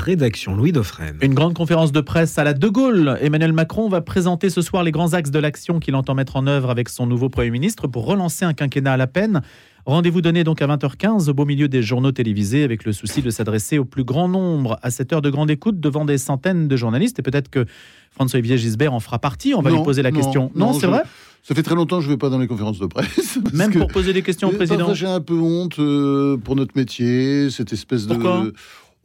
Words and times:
rédaction 0.00 0.54
Louis 0.54 0.72
Dauphren. 0.72 1.16
Une 1.22 1.34
grande 1.34 1.54
conférence 1.54 1.92
de 1.92 2.00
presse 2.00 2.38
à 2.38 2.44
la 2.44 2.54
De 2.54 2.68
Gaulle. 2.68 3.18
Emmanuel 3.20 3.52
Macron 3.52 3.88
va 3.88 4.00
présenter 4.00 4.50
ce 4.50 4.62
soir 4.62 4.82
les 4.82 4.90
grands 4.90 5.12
axes 5.12 5.30
de 5.30 5.38
l'action 5.38 5.78
qu'il 5.78 5.94
entend 5.94 6.14
mettre 6.14 6.36
en 6.36 6.46
œuvre 6.46 6.70
avec 6.70 6.88
son 6.88 7.06
nouveau 7.06 7.28
Premier 7.28 7.50
ministre 7.50 7.86
pour 7.86 8.06
relancer 8.06 8.44
un 8.44 8.54
quinquennat 8.54 8.94
à 8.94 8.96
la 8.96 9.06
peine. 9.06 9.42
Rendez-vous 9.86 10.20
donné 10.20 10.44
donc 10.44 10.62
à 10.62 10.66
20h15 10.66 11.30
au 11.30 11.34
beau 11.34 11.44
milieu 11.44 11.68
des 11.68 11.82
journaux 11.82 12.12
télévisés 12.12 12.64
avec 12.64 12.84
le 12.84 12.92
souci 12.92 13.22
de 13.22 13.30
s'adresser 13.30 13.78
au 13.78 13.84
plus 13.84 14.04
grand 14.04 14.28
nombre 14.28 14.78
à 14.82 14.90
cette 14.90 15.12
heure 15.12 15.22
de 15.22 15.30
grande 15.30 15.50
écoute 15.50 15.80
devant 15.80 16.04
des 16.04 16.18
centaines 16.18 16.68
de 16.68 16.76
journalistes 16.76 17.18
et 17.18 17.22
peut-être 17.22 17.48
que 17.48 17.64
François-Olivier 18.10 18.58
Gisbert 18.58 18.92
en 18.92 19.00
fera 19.00 19.18
partie. 19.18 19.54
On 19.54 19.62
va 19.62 19.70
lui 19.70 19.82
poser 19.82 20.02
la 20.02 20.12
question. 20.12 20.50
Non, 20.54 20.72
c'est 20.72 20.86
vrai? 20.86 21.02
Ça 21.42 21.54
fait 21.54 21.62
très 21.62 21.74
longtemps 21.74 21.96
que 21.98 22.02
je 22.02 22.08
ne 22.08 22.14
vais 22.14 22.18
pas 22.18 22.28
dans 22.28 22.38
les 22.38 22.46
conférences 22.46 22.78
de 22.78 22.86
presse. 22.86 23.38
Même 23.54 23.72
pour 23.72 23.88
poser 23.88 24.12
des 24.12 24.22
questions 24.22 24.48
au 24.48 24.52
président 24.52 24.92
J'ai 24.92 25.06
un 25.06 25.20
peu 25.20 25.38
honte 25.38 25.78
euh, 25.78 26.36
pour 26.36 26.54
notre 26.54 26.76
métier, 26.76 27.48
cette 27.48 27.72
espèce 27.72 28.06
de... 28.06 28.52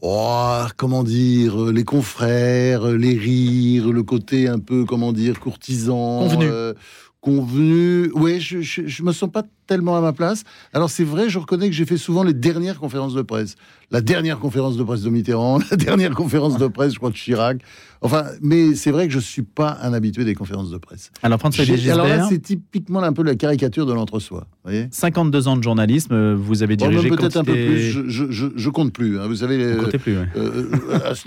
Oh, 0.07 0.61
comment 0.77 1.03
dire, 1.03 1.71
les 1.71 1.83
confrères, 1.83 2.85
les 2.89 3.17
rires, 3.17 3.91
le 3.91 4.03
côté 4.03 4.47
un 4.47 4.59
peu, 4.59 4.85
comment 4.85 5.11
dire, 5.11 5.39
courtisan. 5.39 6.19
Convenu. 6.19 6.45
Euh, 6.45 6.73
convenu. 7.21 8.11
Oui, 8.13 8.39
je, 8.39 8.61
je, 8.61 9.01
me 9.01 9.11
sens 9.11 9.31
pas 9.31 9.41
tellement 9.67 9.97
à 9.97 10.01
ma 10.01 10.13
place. 10.13 10.43
Alors 10.73 10.89
c'est 10.89 11.03
vrai, 11.03 11.29
je 11.29 11.39
reconnais 11.39 11.69
que 11.69 11.75
j'ai 11.75 11.85
fait 11.85 11.97
souvent 11.97 12.23
les 12.23 12.33
dernières 12.33 12.79
conférences 12.79 13.13
de 13.13 13.21
presse. 13.21 13.55
La 13.91 14.01
dernière 14.01 14.39
conférence 14.39 14.77
de 14.77 14.83
presse 14.83 15.01
de 15.01 15.09
Mitterrand, 15.09 15.59
la 15.71 15.77
dernière 15.77 16.11
conférence 16.11 16.57
de 16.57 16.67
presse, 16.67 16.93
je 16.93 16.97
crois, 16.97 17.11
de 17.11 17.15
Chirac. 17.15 17.59
Enfin, 18.01 18.25
mais 18.41 18.75
c'est 18.75 18.91
vrai 18.91 19.07
que 19.07 19.13
je 19.13 19.19
suis 19.19 19.41
pas 19.41 19.77
un 19.81 19.93
habitué 19.93 20.25
des 20.25 20.35
conférences 20.35 20.69
de 20.69 20.77
presse. 20.77 21.11
Alors 21.23 21.39
François 21.39 21.65
Alors 21.91 22.07
là, 22.07 22.27
c'est 22.29 22.39
typiquement 22.39 23.01
un 23.01 23.13
peu 23.13 23.23
la 23.23 23.35
caricature 23.35 23.85
de 23.85 23.93
l'entre-soi. 23.93 24.47
52 24.91 25.47
ans 25.47 25.57
de 25.57 25.63
journalisme, 25.63 26.13
euh, 26.13 26.35
vous 26.37 26.63
avez 26.63 26.75
dirigé 26.75 27.09
peut-être 27.09 27.37
un 27.37 27.43
peu 27.43 27.53
plus. 27.53 27.79
Je, 28.07 28.29
je, 28.55 28.69
compte 28.69 28.91
plus. 28.93 29.19
Hein. 29.19 29.27
Vous 29.27 29.37
savez, 29.37 29.73
vous 29.73 29.83
comptez 29.83 29.99
plus. 29.99 30.17
Ouais. 30.17 30.27
Euh, 30.35 30.69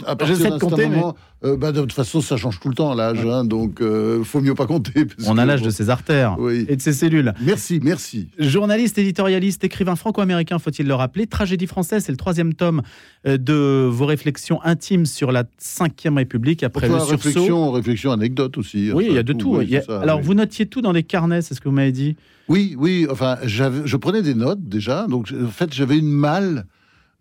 à, 0.07 0.17
partir 0.17 0.55
de 0.55 0.59
compter, 0.59 0.87
moment, 0.89 1.17
euh, 1.45 1.57
bah, 1.57 1.73
de 1.73 1.81
toute 1.81 1.93
façon, 1.93 2.21
ça 2.21 2.37
change 2.37 2.59
tout 2.59 2.69
le 2.69 2.75
temps 2.75 2.95
l'âge, 2.95 3.25
hein, 3.25 3.45
donc 3.45 3.81
euh, 3.81 4.25
faut 4.25 4.41
mieux 4.41 4.55
pas 4.55 4.67
compter. 4.67 5.07
On 5.27 5.39
a 5.39 5.45
l'âge 5.45 5.63
de 5.63 5.71
ses 5.71 5.91
artères 5.91 6.37
et 6.51 6.77
de 6.77 6.83
ses 6.83 6.93
cellules. 6.93 7.33
Merci, 7.41 7.81
merci. 7.83 8.28
Journaliste, 8.39 8.99
éditorialiste, 8.99 9.65
écrivain 9.65 9.97
franco-américain, 9.97 10.59
faut-il 10.59 10.87
le 10.87 10.95
rappeler. 10.95 11.27
Tragédie 11.27 11.67
française, 11.67 12.05
c'est 12.05 12.13
le 12.13 12.19
troisième 12.19 12.55
tome 12.55 12.83
euh, 13.27 13.37
de 13.39 13.89
vos 13.91 14.07
réflexions 14.07 14.63
intimes 14.65 15.07
sur 15.07 15.33
la 15.33 15.43
Ve 15.43 16.17
République 16.17 16.63
après 16.63 16.89
le 16.89 16.99
sursaut. 16.99 17.13
Réflexion, 17.13 17.71
réflexion, 17.71 18.13
anecdote 18.13 18.59
aussi. 18.59 18.91
Oui, 18.93 19.07
il 19.09 19.15
y 19.15 19.19
a 19.19 19.23
de 19.23 19.33
tout. 19.33 19.61
alors, 19.91 20.21
vous 20.21 20.35
notiez 20.35 20.67
tout 20.67 20.81
dans 20.81 20.93
les 20.93 21.03
carnets, 21.03 21.43
c'est 21.43 21.55
ce 21.55 21.61
que 21.61 21.69
vous 21.69 21.75
m'avez 21.75 21.93
dit? 21.93 22.17
Oui, 22.49 22.75
oui. 22.79 23.07
Enfin, 23.11 23.39
je 23.45 23.97
prenais 23.97 24.23
des 24.23 24.35
notes 24.35 24.69
déjà. 24.69 25.07
Donc, 25.07 25.33
en 25.33 25.49
fait, 25.49 25.73
j'avais 25.73 25.99
une 25.99 26.11
malle 26.11 26.67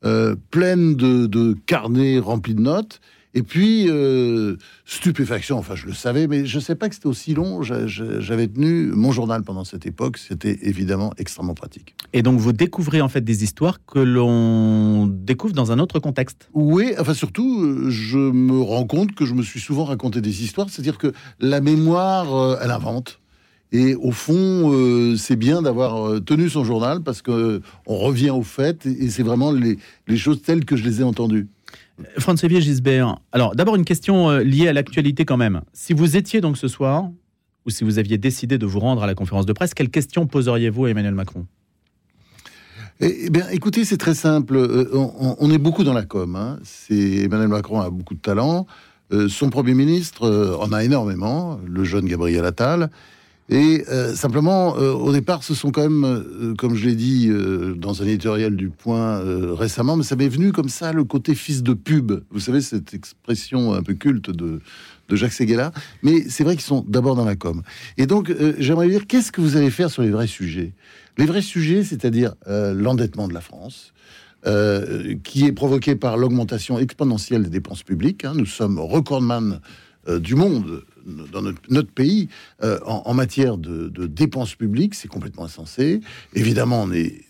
euh, 0.05 0.35
pleine 0.51 0.95
de, 0.95 1.25
de 1.25 1.55
carnets 1.65 2.19
remplis 2.19 2.53
de 2.53 2.61
notes. 2.61 3.01
Et 3.33 3.43
puis, 3.43 3.85
euh, 3.89 4.55
stupéfaction, 4.85 5.57
enfin 5.57 5.75
je 5.75 5.85
le 5.85 5.93
savais, 5.93 6.27
mais 6.27 6.45
je 6.45 6.57
ne 6.57 6.61
sais 6.61 6.75
pas 6.75 6.89
que 6.89 6.95
c'était 6.95 7.07
aussi 7.07 7.33
long. 7.33 7.61
J'avais 7.61 8.47
tenu 8.47 8.87
mon 8.93 9.11
journal 9.11 9.43
pendant 9.43 9.63
cette 9.63 9.85
époque, 9.85 10.17
c'était 10.17 10.57
évidemment 10.61 11.13
extrêmement 11.17 11.53
pratique. 11.53 11.95
Et 12.13 12.21
donc 12.21 12.39
vous 12.39 12.53
découvrez 12.53 13.01
en 13.01 13.09
fait 13.09 13.21
des 13.21 13.43
histoires 13.43 13.85
que 13.85 13.99
l'on 13.99 15.07
découvre 15.07 15.53
dans 15.53 15.71
un 15.71 15.79
autre 15.79 15.99
contexte. 15.99 16.49
Oui, 16.53 16.93
enfin 16.97 17.13
surtout, 17.13 17.61
euh, 17.61 17.89
je 17.89 18.17
me 18.17 18.59
rends 18.61 18.85
compte 18.85 19.13
que 19.13 19.25
je 19.25 19.33
me 19.33 19.43
suis 19.43 19.59
souvent 19.59 19.83
raconté 19.83 20.21
des 20.21 20.43
histoires, 20.43 20.69
c'est-à-dire 20.69 20.97
que 20.97 21.11
la 21.39 21.59
mémoire, 21.61 22.33
euh, 22.33 22.57
elle 22.61 22.71
invente. 22.71 23.19
Et 23.73 23.95
au 23.95 24.11
fond, 24.11 24.73
c'est 25.17 25.35
bien 25.35 25.61
d'avoir 25.61 26.23
tenu 26.23 26.49
son 26.49 26.63
journal 26.63 27.03
parce 27.03 27.21
que 27.21 27.61
on 27.85 27.97
revient 27.97 28.29
aux 28.29 28.41
faits 28.41 28.85
et 28.85 29.09
c'est 29.09 29.23
vraiment 29.23 29.51
les, 29.51 29.77
les 30.07 30.15
choses 30.15 30.41
telles 30.41 30.63
que 30.63 30.77
je 30.77 30.85
les 30.85 31.01
ai 31.01 31.03
entendues. 31.03 31.49
François-Xavier 32.19 32.61
Gisbert, 32.61 33.17
alors 33.31 33.55
d'abord 33.55 33.75
une 33.75 33.85
question 33.85 34.29
euh, 34.29 34.43
liée 34.43 34.67
à 34.67 34.73
l'actualité 34.73 35.25
quand 35.25 35.37
même. 35.37 35.61
Si 35.73 35.93
vous 35.93 36.15
étiez 36.15 36.41
donc 36.41 36.57
ce 36.57 36.67
soir, 36.67 37.09
ou 37.65 37.69
si 37.69 37.83
vous 37.83 37.99
aviez 37.99 38.17
décidé 38.17 38.57
de 38.57 38.65
vous 38.65 38.79
rendre 38.79 39.03
à 39.03 39.07
la 39.07 39.15
conférence 39.15 39.45
de 39.45 39.53
presse, 39.53 39.73
quelle 39.73 39.89
question 39.89 40.27
poseriez-vous 40.27 40.85
à 40.85 40.89
Emmanuel 40.91 41.15
Macron? 41.15 41.45
Eh 42.99 43.29
bien, 43.29 43.47
écoutez, 43.49 43.85
c'est 43.85 43.97
très 43.97 44.15
simple. 44.15 44.55
Euh, 44.55 44.89
on, 44.93 45.51
est 45.51 45.59
beaucoup 45.59 45.83
dans 45.83 45.93
la 45.93 46.03
com. 46.03 46.35
Hein. 46.35 46.59
Emmanuel 46.89 47.49
Macron 47.49 47.79
a 47.79 47.89
beaucoup 47.91 48.15
de 48.15 48.19
talent. 48.19 48.65
Euh, 49.13 49.29
son 49.29 49.49
premier 49.49 49.75
ministre 49.75 50.57
en 50.59 50.71
a 50.71 50.83
énormément. 50.83 51.59
Le 51.63 51.83
jeune 51.83 52.05
Gabriel 52.05 52.43
Attal. 52.45 52.89
Et 53.49 53.85
euh, 53.87 54.13
simplement, 54.13 54.77
euh, 54.77 54.91
au 54.91 55.13
départ, 55.13 55.41
ce 55.43 55.53
sont 55.53 55.71
quand 55.71 55.81
même, 55.81 56.03
euh, 56.03 56.53
comme 56.55 56.75
je 56.75 56.85
l'ai 56.85 56.95
dit 56.95 57.29
dans 57.77 58.01
un 58.01 58.05
éditorial 58.05 58.55
du 58.55 58.69
Point 58.69 59.21
récemment, 59.55 59.95
mais 59.95 60.03
ça 60.03 60.15
m'est 60.15 60.27
venu 60.27 60.51
comme 60.51 60.69
ça 60.69 60.91
le 60.91 61.03
côté 61.03 61.33
fils 61.33 61.63
de 61.63 61.73
pub. 61.73 62.11
Vous 62.29 62.39
savez, 62.39 62.61
cette 62.61 62.93
expression 62.93 63.73
un 63.73 63.83
peu 63.83 63.93
culte 63.93 64.29
de, 64.29 64.59
Jacques 65.11 65.33
Seguela. 65.33 65.71
Mais 66.03 66.25
c'est 66.27 66.43
vrai 66.43 66.55
qu'ils 66.55 66.65
sont 66.65 66.83
d'abord 66.87 67.15
dans 67.15 67.23
la 67.23 67.35
com. 67.35 67.61
Et 67.97 68.07
donc, 68.07 68.33
j'aimerais 68.59 68.89
dire, 68.89 69.07
qu'est-ce 69.07 69.31
que 69.31 69.39
vous 69.39 69.55
allez 69.55 69.71
faire 69.71 69.89
sur 69.89 70.01
les 70.01 70.09
vrais 70.09 70.27
sujets? 70.27 70.73
Les 71.17 71.25
vrais 71.25 71.41
sujets, 71.41 71.83
c'est-à-dire 71.83 72.35
l'endettement 72.47 73.27
de 73.27 73.33
la 73.33 73.41
France. 73.41 73.93
qui 75.23 75.45
est 75.45 75.53
provoqué 75.53 75.95
par 75.95 76.17
l'augmentation 76.17 76.77
exponentielle 76.79 77.43
des 77.43 77.49
dépenses 77.49 77.83
publiques. 77.83 78.25
Hein. 78.25 78.33
Nous 78.35 78.45
sommes 78.45 78.79
recordman 78.79 79.61
du 80.19 80.35
monde 80.35 80.83
dans 81.07 81.41
notre, 81.41 81.91
pays 81.91 82.29
euh, 82.63 82.79
en, 82.85 83.13
matière 83.13 83.57
de, 83.57 84.07
dépenses 84.07 84.55
publiques, 84.55 84.95
c'est 84.95 85.07
complètement 85.07 85.45
insensé. 85.45 86.01
Évidemment, 86.33 86.83
on 86.83 86.91
est 86.91 87.23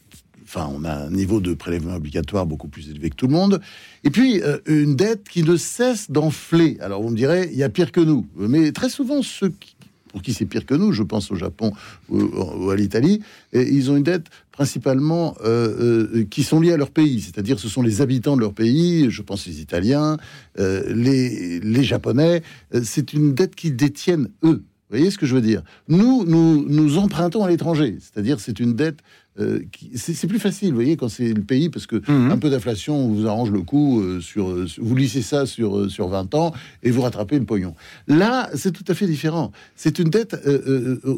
enfin, 0.43 0.69
on 0.73 0.85
a 0.85 0.93
un 0.93 1.09
niveau 1.09 1.41
de 1.41 1.53
prélèvement 1.53 1.95
obligatoire 1.95 2.45
beaucoup 2.45 2.69
plus 2.69 2.89
élevé 2.89 3.09
que 3.09 3.15
tout 3.15 3.27
le 3.27 3.33
monde. 3.33 3.59
Et 4.05 4.09
puis, 4.09 4.41
euh, 4.41 4.59
une 4.65 4.95
dette 4.95 5.27
qui 5.27 5.43
ne 5.43 5.57
cesse 5.57 6.09
d'enfler. 6.09 6.77
Alors, 6.79 7.01
vous 7.01 7.09
me 7.09 7.17
direz, 7.17 7.49
il 7.51 7.57
y 7.57 7.63
a 7.63 7.69
pire 7.69 7.91
que 7.91 7.99
nous. 7.99 8.25
Mais 8.38 8.71
très 8.71 8.89
souvent, 8.89 9.21
ceux 9.21 9.49
qui, 9.49 9.75
pour 10.17 10.23
qui 10.23 10.33
c'est 10.33 10.47
pire 10.47 10.66
que 10.66 10.73
nous, 10.73 10.94
je 10.94 11.03
pense 11.03 11.29
au 11.29 11.35
Japon 11.35 11.73
ou, 12.09 12.72
à 12.72 12.75
l'Italie, 12.75 13.22
ils 13.53 13.91
ont 13.91 13.97
une 13.97 14.01
dette 14.01 14.25
principalement 14.51 15.35
euh, 15.45 16.07
euh, 16.16 16.25
qui 16.28 16.41
sont 16.41 16.59
liées 16.59 16.72
à 16.72 16.78
leur 16.78 16.89
pays, 16.89 17.22
c'est-à-dire 17.22 17.59
ce 17.59 17.69
sont 17.69 17.83
les 17.83 18.01
habitants 18.01 18.35
de 18.35 18.41
leur 18.41 18.53
pays, 18.53 19.11
je 19.11 19.22
pense 19.22 19.45
les 19.45 19.61
Italiens, 19.61 20.17
euh, 20.57 20.91
les, 20.91 21.59
les 21.59 21.83
Japonais, 21.83 22.41
c'est 22.81 23.13
une 23.13 23.35
dette 23.35 23.53
qu'ils 23.53 23.75
détiennent 23.75 24.29
eux. 24.44 24.63
Vous 24.89 24.97
voyez 24.97 25.11
ce 25.11 25.19
que 25.19 25.27
je 25.27 25.35
veux 25.35 25.41
dire? 25.41 25.61
Nous, 25.88 26.25
nous, 26.25 26.66
nous 26.67 26.97
empruntons 26.97 27.44
à 27.44 27.50
l'étranger, 27.50 27.97
c'est-à-dire 28.00 28.39
c'est 28.39 28.59
une 28.59 28.73
dette 28.73 29.01
euh, 29.40 29.59
c'est 29.96 30.28
plus 30.28 30.40
facile, 30.40 30.70
vous 30.70 30.75
voyez, 30.75 30.98
quand 30.98 31.09
c'est 31.09 31.34
le 31.34 31.42
pays, 31.42 31.70
parce 31.70 31.86
que 31.86 31.96
mhm. 32.09 32.31
un 32.31 32.38
peu 32.38 32.50
d'inflation 32.50 33.08
vous 33.08 33.28
arrange 33.28 33.52
le 33.52 33.62
coup, 33.62 34.02
euh, 34.02 34.20
sur, 34.20 34.50
euh, 34.50 34.66
vous 34.80 34.96
lissez 34.96 35.22
ça 35.22 35.46
sur, 35.46 35.90
sur 35.92 36.08
20 36.08 36.34
ans 36.36 36.53
et 36.84 36.92
vous 36.92 37.02
rattrapez 37.02 37.38
le 37.38 37.46
pognon. 37.46 37.75
Là, 38.08 38.50
c'est 38.56 38.72
tout 38.72 38.86
à 38.88 38.94
fait 38.94 39.06
différent. 39.06 39.52
C'est 39.75 40.00
une 40.00 40.09
dette 40.09 40.36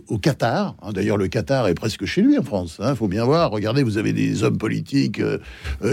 au 0.08 0.18
Qatar. 0.18 0.76
Hein. 0.82 0.92
D'ailleurs, 0.94 1.18
le 1.18 1.28
Qatar 1.28 1.68
est 1.68 1.74
presque 1.74 2.06
chez 2.06 2.22
lui 2.22 2.38
en 2.38 2.44
France. 2.44 2.78
Il 2.80 2.86
hein, 2.86 2.96
faut 2.96 3.08
bien 3.08 3.26
voir. 3.26 3.52
Regardez, 3.52 3.84
vous 3.84 3.98
avez 3.98 4.14
des 4.14 4.44
hommes 4.44 4.58
politiques 4.58 5.22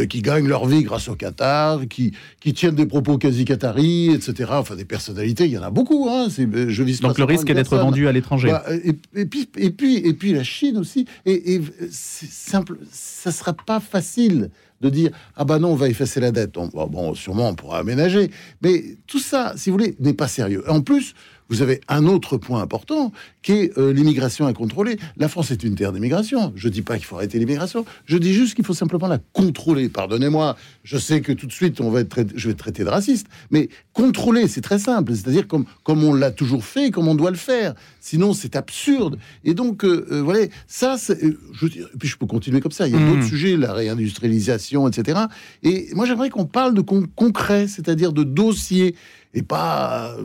qui 0.08 0.22
gagnent 0.22 0.48
leur 0.48 0.66
vie 0.66 0.82
grâce 0.82 1.08
au 1.08 1.14
Qatar, 1.14 1.86
qui, 1.88 2.12
qui 2.40 2.52
tiennent 2.52 2.74
des 2.74 2.86
propos 2.86 3.18
quasi 3.18 3.44
qataris, 3.44 4.10
etc. 4.10 4.50
Enfin, 4.52 4.76
des 4.76 4.84
personnalités, 4.84 5.44
il 5.44 5.52
y 5.52 5.58
en 5.58 5.62
a 5.62 5.70
beaucoup. 5.70 6.08
Hein. 6.08 6.28
Je 6.28 7.02
Donc 7.02 7.18
le 7.18 7.24
risque 7.24 7.48
est 7.50 7.54
d'être 7.54 7.76
vendu 7.76 8.08
à 8.08 8.12
l'étranger. 8.12 8.48
Bah, 8.48 8.64
et, 9.14 9.24
puis, 9.26 9.48
et, 9.56 9.70
puis, 9.70 9.96
et 9.98 10.12
puis 10.12 10.32
la 10.32 10.44
Chine 10.44 10.76
aussi. 10.76 11.06
Et, 11.24 11.54
et 11.54 11.60
c'est 12.18 12.30
simple, 12.30 12.78
ça 12.90 13.30
sera 13.30 13.52
pas 13.52 13.78
facile 13.78 14.50
de 14.80 14.88
dire 14.88 15.10
ah 15.36 15.44
bah 15.44 15.58
non 15.58 15.72
on 15.72 15.74
va 15.74 15.88
effacer 15.88 16.18
la 16.18 16.30
dette. 16.30 16.54
bon, 16.54 17.14
sûrement 17.14 17.50
on 17.50 17.54
pourra 17.54 17.78
aménager, 17.78 18.30
mais 18.62 18.96
tout 19.06 19.18
ça, 19.18 19.52
si 19.56 19.68
vous 19.68 19.76
voulez, 19.76 19.96
n'est 20.00 20.14
pas 20.14 20.28
sérieux. 20.28 20.64
En 20.70 20.80
plus, 20.80 21.14
vous 21.48 21.62
avez 21.62 21.80
un 21.88 22.06
autre 22.06 22.36
point 22.36 22.60
important 22.60 23.12
qui 23.42 23.52
est 23.52 23.78
euh, 23.78 23.92
l'immigration 23.92 24.46
incontrôlée. 24.46 24.98
La 25.16 25.28
France 25.28 25.50
est 25.50 25.62
une 25.62 25.76
terre 25.76 25.92
d'immigration. 25.92 26.52
Je 26.56 26.68
dis 26.68 26.82
pas 26.82 26.96
qu'il 26.96 27.04
faut 27.04 27.16
arrêter 27.16 27.38
l'immigration. 27.38 27.84
Je 28.06 28.16
dis 28.16 28.34
juste 28.34 28.54
qu'il 28.54 28.64
faut 28.64 28.74
simplement 28.74 29.06
la 29.06 29.18
contrôler. 29.32 29.88
Pardonnez-moi. 29.88 30.56
Je 30.82 30.98
sais 30.98 31.20
que 31.20 31.32
tout 31.32 31.46
de 31.46 31.52
suite 31.52 31.80
on 31.80 31.90
va 31.90 32.00
être 32.00 32.24
je 32.34 32.48
vais 32.48 32.52
être 32.52 32.58
traité 32.58 32.82
de 32.82 32.88
raciste, 32.88 33.28
mais 33.50 33.68
contrôler 33.92 34.48
c'est 34.48 34.60
très 34.60 34.78
simple. 34.78 35.14
C'est-à-dire 35.14 35.46
comme 35.46 35.64
comme 35.84 36.02
on 36.02 36.14
l'a 36.14 36.32
toujours 36.32 36.64
fait, 36.64 36.90
comme 36.90 37.06
on 37.06 37.14
doit 37.14 37.30
le 37.30 37.36
faire. 37.36 37.74
Sinon 38.00 38.32
c'est 38.32 38.56
absurde. 38.56 39.18
Et 39.44 39.54
donc 39.54 39.84
euh, 39.84 40.06
euh, 40.10 40.22
voilà, 40.22 40.46
ça. 40.66 40.96
Je, 40.98 41.66
et 41.66 41.98
puis 41.98 42.08
je 42.08 42.16
peux 42.16 42.26
continuer 42.26 42.60
comme 42.60 42.72
ça. 42.72 42.88
Il 42.88 42.94
y 42.94 42.96
a 42.96 43.00
mmh. 43.00 43.14
d'autres 43.14 43.28
sujets, 43.28 43.56
la 43.56 43.72
réindustrialisation, 43.72 44.88
etc. 44.88 45.20
Et 45.62 45.88
moi 45.94 46.06
j'aimerais 46.06 46.30
qu'on 46.30 46.46
parle 46.46 46.74
de 46.74 46.80
concret, 46.80 47.68
c'est-à-dire 47.68 48.12
de 48.12 48.24
dossiers 48.24 48.96
et 49.36 49.42
pas. 49.42 50.16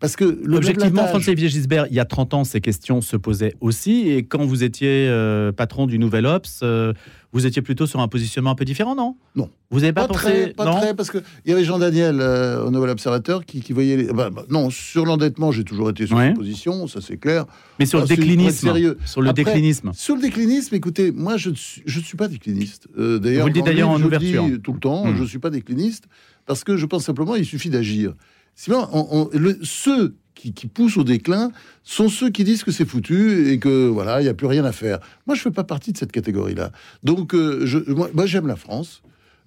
parce 0.00 0.16
que. 0.16 0.24
Objectivement, 0.56 1.06
François-Xavier 1.06 1.48
Gisbert, 1.48 1.86
il 1.90 1.96
y 1.96 2.00
a 2.00 2.04
30 2.04 2.34
ans, 2.34 2.44
ces 2.44 2.60
questions 2.60 3.00
se 3.00 3.16
posaient 3.16 3.54
aussi. 3.60 4.08
Et 4.08 4.22
quand 4.22 4.44
vous 4.44 4.62
étiez 4.62 5.08
euh, 5.08 5.52
patron 5.52 5.86
du 5.86 5.98
Nouvel 5.98 6.26
Ops, 6.26 6.60
euh, 6.62 6.92
vous 7.36 7.44
étiez 7.44 7.60
plutôt 7.60 7.86
sur 7.86 8.00
un 8.00 8.08
positionnement 8.08 8.52
un 8.52 8.54
peu 8.54 8.64
différent, 8.64 8.94
non? 8.94 9.14
Non. 9.34 9.50
Vous 9.70 9.80
n'avez 9.80 9.92
pas, 9.92 10.08
pensé 10.08 10.20
très, 10.20 10.52
Pas 10.54 10.80
très, 10.80 10.94
parce 10.94 11.10
qu'il 11.10 11.22
y 11.44 11.52
avait 11.52 11.64
Jean 11.64 11.78
Daniel 11.78 12.18
euh, 12.18 12.64
au 12.64 12.70
Nouvel 12.70 12.88
Observateur 12.88 13.44
qui, 13.44 13.60
voyait. 13.74 13.98
Les... 13.98 14.04
Bah, 14.06 14.30
bah, 14.30 14.44
non, 14.48 14.70
sur 14.70 15.04
l'endettement, 15.04 15.52
j'ai 15.52 15.62
toujours 15.62 15.90
été 15.90 16.06
sur 16.06 16.18
cette 16.18 16.34
position, 16.34 16.86
ça 16.86 17.02
c'est 17.02 17.18
clair. 17.18 17.44
Mais 17.78 17.84
sur 17.84 18.00
le 18.00 18.06
déclinisme. 18.06 18.68
Sérieux. 18.68 18.96
Sur 19.04 19.20
le 19.20 19.34
déclinisme. 19.34 19.92
Sur 19.92 20.16
le 20.16 20.22
déclinisme, 20.22 20.74
écoutez, 20.74 21.12
moi 21.12 21.36
je 21.36 21.50
ne 21.50 21.54
suis, 21.54 22.16
pas 22.16 22.28
décliniste. 22.28 22.88
d'ailleurs, 22.96 23.42
vous 23.42 23.48
le 23.48 23.52
dites 23.52 23.66
d'ailleurs 23.66 23.90
en 23.90 24.02
ouverture. 24.02 24.46
tout 24.62 24.72
le 24.72 24.80
temps, 24.80 25.04
hmm. 25.04 25.16
je 25.16 25.22
ne 25.22 25.26
suis 25.26 25.38
pas 25.38 25.50
décliniste 25.50 26.04
parce 26.46 26.64
que 26.64 26.78
je 26.78 26.86
pense 26.86 27.04
simplement 27.04 27.34
il 27.34 27.44
suffit 27.44 27.68
d'agir. 27.68 28.14
Sinon, 28.54 28.88
on, 28.92 29.28
le, 29.34 29.58
ceux 29.62 30.16
qui, 30.36 30.66
poussent 30.66 30.96
au 30.96 31.04
déclin 31.04 31.50
sont 31.82 32.08
ceux 32.08 32.30
qui 32.30 32.44
disent 32.44 32.62
que 32.62 32.70
c'est 32.70 32.84
foutu 32.84 33.50
et 33.50 33.58
que 33.58 33.88
voilà, 33.88 34.20
il 34.20 34.24
n'y 34.24 34.30
a 34.30 34.34
plus 34.34 34.46
rien 34.46 34.64
à 34.64 34.72
faire. 34.72 34.98
Moi, 35.26 35.34
je 35.34 35.42
fais 35.42 35.50
pas 35.50 35.64
partie 35.64 35.92
de 35.92 35.98
cette 35.98 36.12
catégorie-là. 36.12 36.70
Donc, 37.02 37.34
euh, 37.34 37.66
moi 38.14 38.26
j'aime 38.26 38.46
la 38.46 38.56
France. 38.56 39.02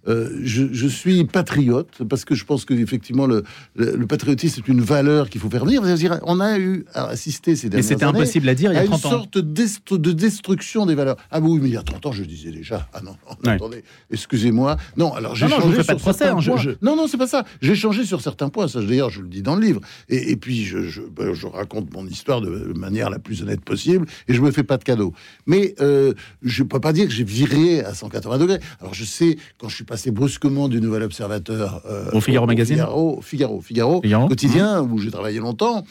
Euh, 0.07 0.39
je, 0.43 0.87
suis 0.87 1.25
patriote 1.25 2.03
parce 2.07 2.25
que 2.25 2.33
je 2.33 2.45
pense 2.45 2.65
qu'effectivement 2.65 3.27
le, 3.27 3.43
le, 3.75 4.07
patriotisme 4.07 4.61
est 4.61 4.71
une 4.71 4.81
valeur 4.81 5.29
qu'il 5.29 5.41
faut 5.41 5.49
faire 5.49 5.65
venir. 5.65 5.81
On 6.23 6.39
a 6.39 6.57
eu 6.57 6.85
à 6.93 7.07
assister 7.07 7.55
ces 7.55 7.69
dernières 7.69 7.85
Mais 7.85 7.87
c'était 7.87 8.05
impossible 8.05 8.47
à 8.49 8.55
dire 8.55 8.71
il 8.71 8.75
y 8.75 8.77
a 8.77 8.85
30 8.85 9.03
une 9.03 9.09
sorte 9.09 9.37
de 9.37 10.11
destruction 10.11 10.85
des 10.85 10.95
valeurs. 10.95 11.17
Ah 11.31 11.39
oui, 11.41 11.59
mais 11.61 11.69
il 11.69 11.73
y 11.73 11.77
a 11.77 11.83
30 11.83 12.05
ans, 12.07 12.11
je 12.11 12.23
disais 12.23 12.51
déjà. 12.51 12.87
Ah 12.93 13.01
non, 13.01 13.17
attendez, 13.45 13.83
excusez-moi. 14.09 14.77
Non, 14.97 15.13
alors 15.13 15.35
j'ai 15.35 15.47
changé 15.47 15.83
sur 15.83 15.99
certains 15.99 16.37
hein, 16.37 16.41
points. 16.41 16.75
Non, 16.81 16.95
non, 16.95 17.07
c'est 17.07 17.17
pas 17.17 17.27
ça. 17.27 17.43
J'ai 17.61 17.75
changé 17.75 18.05
sur 18.05 18.21
certains 18.21 18.49
points. 18.49 18.67
Ça, 18.67 18.81
d'ailleurs, 18.81 19.09
je 19.09 19.21
le 19.21 19.27
dis 19.27 19.41
dans 19.41 19.55
le 19.55 19.65
livre. 19.65 19.81
Et, 20.07 20.35
puis, 20.37 20.63
je, 20.63 21.01
ben, 21.01 21.33
je, 21.33 21.47
raconte 21.47 21.93
mon 21.93 22.05
histoire 22.07 22.41
de 22.41 22.73
manière 22.73 23.09
la 23.09 23.19
plus 23.19 23.41
honnête 23.41 23.61
possible 23.61 24.05
et 24.27 24.33
je 24.33 24.41
me 24.41 24.51
fais 24.51 24.63
pas 24.63 24.77
de 24.77 24.83
cadeaux. 24.83 25.13
Mais 25.45 25.75
euh, 25.81 26.13
je 26.41 26.63
peux 26.63 26.79
pas 26.79 26.93
dire 26.93 27.05
que 27.05 27.13
j'ai 27.13 27.23
viré 27.23 27.83
à 27.83 27.93
180 27.93 28.37
degrés. 28.37 28.59
Alors, 28.79 28.93
je 28.93 29.03
sais, 29.03 29.37
quand 29.57 29.67
je 29.69 29.75
suis 29.75 29.83
passé 29.83 29.98
brusquement 30.07 30.67
du 30.69 30.81
Nouvel 30.81 31.03
Observateur 31.03 31.81
euh, 31.85 32.09
au 32.13 32.21
Figaro 32.21 32.45
Magazine, 32.47 32.77
Figaro, 32.77 33.21
Figaro, 33.21 33.61
Figaro, 33.61 34.01
quotidien 34.27 34.81
où 34.81 34.97
j'ai 34.97 35.11
travaillé 35.11 35.39
longtemps. 35.39 35.83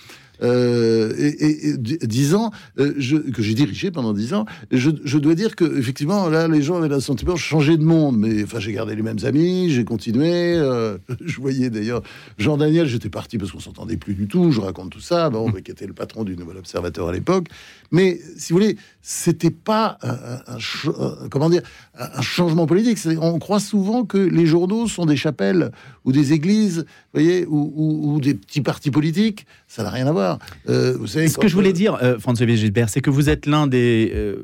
Euh, 0.42 1.12
et, 1.18 1.76
dix 1.78 2.34
ans 2.34 2.50
euh, 2.78 2.94
je, 2.96 3.16
que 3.16 3.42
j'ai 3.42 3.54
dirigé 3.54 3.90
pendant 3.90 4.12
dix 4.12 4.34
ans, 4.34 4.46
je, 4.70 4.90
dois 5.18 5.34
dire 5.34 5.56
que 5.56 5.78
effectivement 5.78 6.28
là 6.28 6.46
les 6.46 6.62
gens 6.62 6.76
avaient 6.76 6.88
le 6.88 7.00
sentiment 7.00 7.34
de 7.34 7.38
changer 7.38 7.76
de 7.76 7.84
monde, 7.84 8.18
mais 8.18 8.44
enfin 8.44 8.60
j'ai 8.60 8.72
gardé 8.72 8.94
les 8.94 9.02
mêmes 9.02 9.18
amis, 9.24 9.70
j'ai 9.70 9.84
continué. 9.84 10.54
Euh, 10.56 10.98
je 11.24 11.40
voyais 11.40 11.70
d'ailleurs 11.70 12.02
Jean 12.38 12.56
Daniel, 12.56 12.86
j'étais 12.86 13.10
parti 13.10 13.38
parce 13.38 13.50
qu'on 13.50 13.60
s'entendait 13.60 13.96
plus 13.96 14.14
du 14.14 14.28
tout. 14.28 14.52
Je 14.52 14.60
raconte 14.60 14.90
tout 14.90 15.00
ça, 15.00 15.30
bon, 15.30 15.50
qui 15.52 15.70
était 15.70 15.86
le 15.86 15.92
patron 15.94 16.24
du 16.24 16.36
Nouvel 16.36 16.58
Observateur 16.58 17.08
à 17.08 17.12
l'époque. 17.12 17.48
Mais 17.90 18.20
si 18.36 18.52
vous 18.52 18.60
voulez, 18.60 18.76
c'était 19.02 19.50
pas 19.50 19.98
un, 20.02 21.28
comment 21.30 21.50
dire 21.50 21.62
un 21.98 22.22
changement 22.22 22.66
politique. 22.66 22.98
On 23.20 23.38
croit 23.38 23.60
souvent 23.60 24.04
que 24.04 24.18
les 24.18 24.46
journaux 24.46 24.86
sont 24.86 25.06
des 25.06 25.16
chapelles 25.16 25.72
ou 26.04 26.12
des 26.12 26.32
églises, 26.32 26.86
voyez, 27.12 27.46
ou, 27.46 28.14
ou 28.14 28.20
des 28.20 28.34
petits 28.34 28.60
partis 28.60 28.90
politiques. 28.90 29.46
Ça 29.66 29.82
n'a 29.82 29.90
rien 29.90 30.06
à 30.06 30.12
voir. 30.12 30.27
Euh, 30.68 31.06
Ce 31.06 31.38
que 31.38 31.48
je 31.48 31.54
voulais 31.54 31.72
dire, 31.72 31.98
euh, 32.02 32.18
François 32.18 32.46
Gilbert, 32.46 32.88
c'est 32.88 33.00
que 33.00 33.10
vous 33.10 33.28
êtes 33.28 33.46
l'un 33.46 33.66
des 33.66 34.12
euh, 34.14 34.42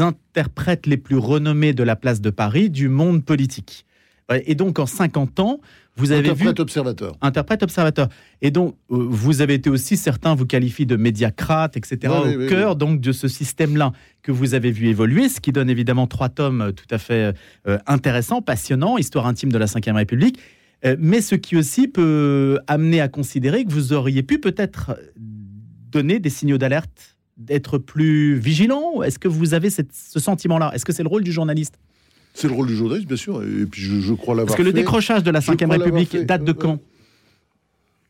interprètes 0.00 0.86
les 0.86 0.96
plus 0.96 1.16
renommés 1.16 1.72
de 1.72 1.82
la 1.82 1.96
place 1.96 2.20
de 2.20 2.30
Paris 2.30 2.70
du 2.70 2.88
monde 2.88 3.24
politique. 3.24 3.86
Et 4.46 4.54
donc, 4.54 4.78
en 4.78 4.86
50 4.86 5.40
ans, 5.40 5.60
vous 5.96 6.12
avez 6.12 6.28
interprète 6.28 6.56
vu... 6.56 6.62
observateur. 6.62 7.16
Interprète 7.20 7.64
observateur. 7.64 8.08
Et 8.42 8.52
donc, 8.52 8.76
vous 8.88 9.40
avez 9.40 9.54
été 9.54 9.68
aussi, 9.68 9.96
certains 9.96 10.36
vous 10.36 10.46
qualifient 10.46 10.86
de 10.86 10.94
médiacrate, 10.94 11.76
etc., 11.76 12.12
au 12.14 12.46
cœur 12.46 12.76
donc 12.76 13.00
de 13.00 13.10
ce 13.10 13.26
système-là 13.26 13.90
que 14.22 14.30
vous 14.30 14.54
avez 14.54 14.70
vu 14.70 14.86
évoluer, 14.86 15.28
ce 15.28 15.40
qui 15.40 15.50
donne 15.50 15.68
évidemment 15.68 16.06
trois 16.06 16.28
tomes 16.28 16.72
tout 16.76 16.86
à 16.94 16.98
fait 16.98 17.34
intéressants, 17.88 18.40
passionnants, 18.40 18.98
Histoire 18.98 19.26
intime 19.26 19.50
de 19.50 19.58
la 19.58 19.66
Ve 19.66 19.96
République. 19.96 20.38
Euh, 20.84 20.96
mais 20.98 21.20
ce 21.20 21.34
qui 21.34 21.56
aussi 21.56 21.88
peut 21.88 22.58
amener 22.66 23.00
à 23.00 23.08
considérer 23.08 23.64
que 23.64 23.70
vous 23.70 23.92
auriez 23.92 24.22
pu 24.22 24.38
peut-être 24.38 24.98
donner 25.16 26.20
des 26.20 26.30
signaux 26.30 26.58
d'alerte, 26.58 27.16
d'être 27.36 27.78
plus 27.78 28.34
vigilant. 28.38 29.02
Est-ce 29.02 29.18
que 29.18 29.28
vous 29.28 29.54
avez 29.54 29.70
ce 29.70 30.20
sentiment-là? 30.20 30.72
Est-ce 30.74 30.84
que 30.84 30.92
c'est 30.92 31.02
le 31.02 31.08
rôle 31.08 31.24
du 31.24 31.32
journaliste? 31.32 31.78
C'est 32.34 32.48
le 32.48 32.54
rôle 32.54 32.68
du 32.68 32.76
journaliste, 32.76 33.08
bien 33.08 33.16
sûr. 33.16 33.42
Et 33.42 33.66
puis 33.66 33.82
je, 33.82 34.14
crois 34.14 34.34
l'avoir. 34.34 34.46
Parce 34.46 34.58
que 34.58 34.62
le 34.62 34.72
décrochage 34.72 35.22
de 35.22 35.30
la 35.30 35.40
Ve 35.40 35.48
République 35.48 36.16
date 36.24 36.44
de 36.44 36.52
euh, 36.52 36.54
quand? 36.54 36.78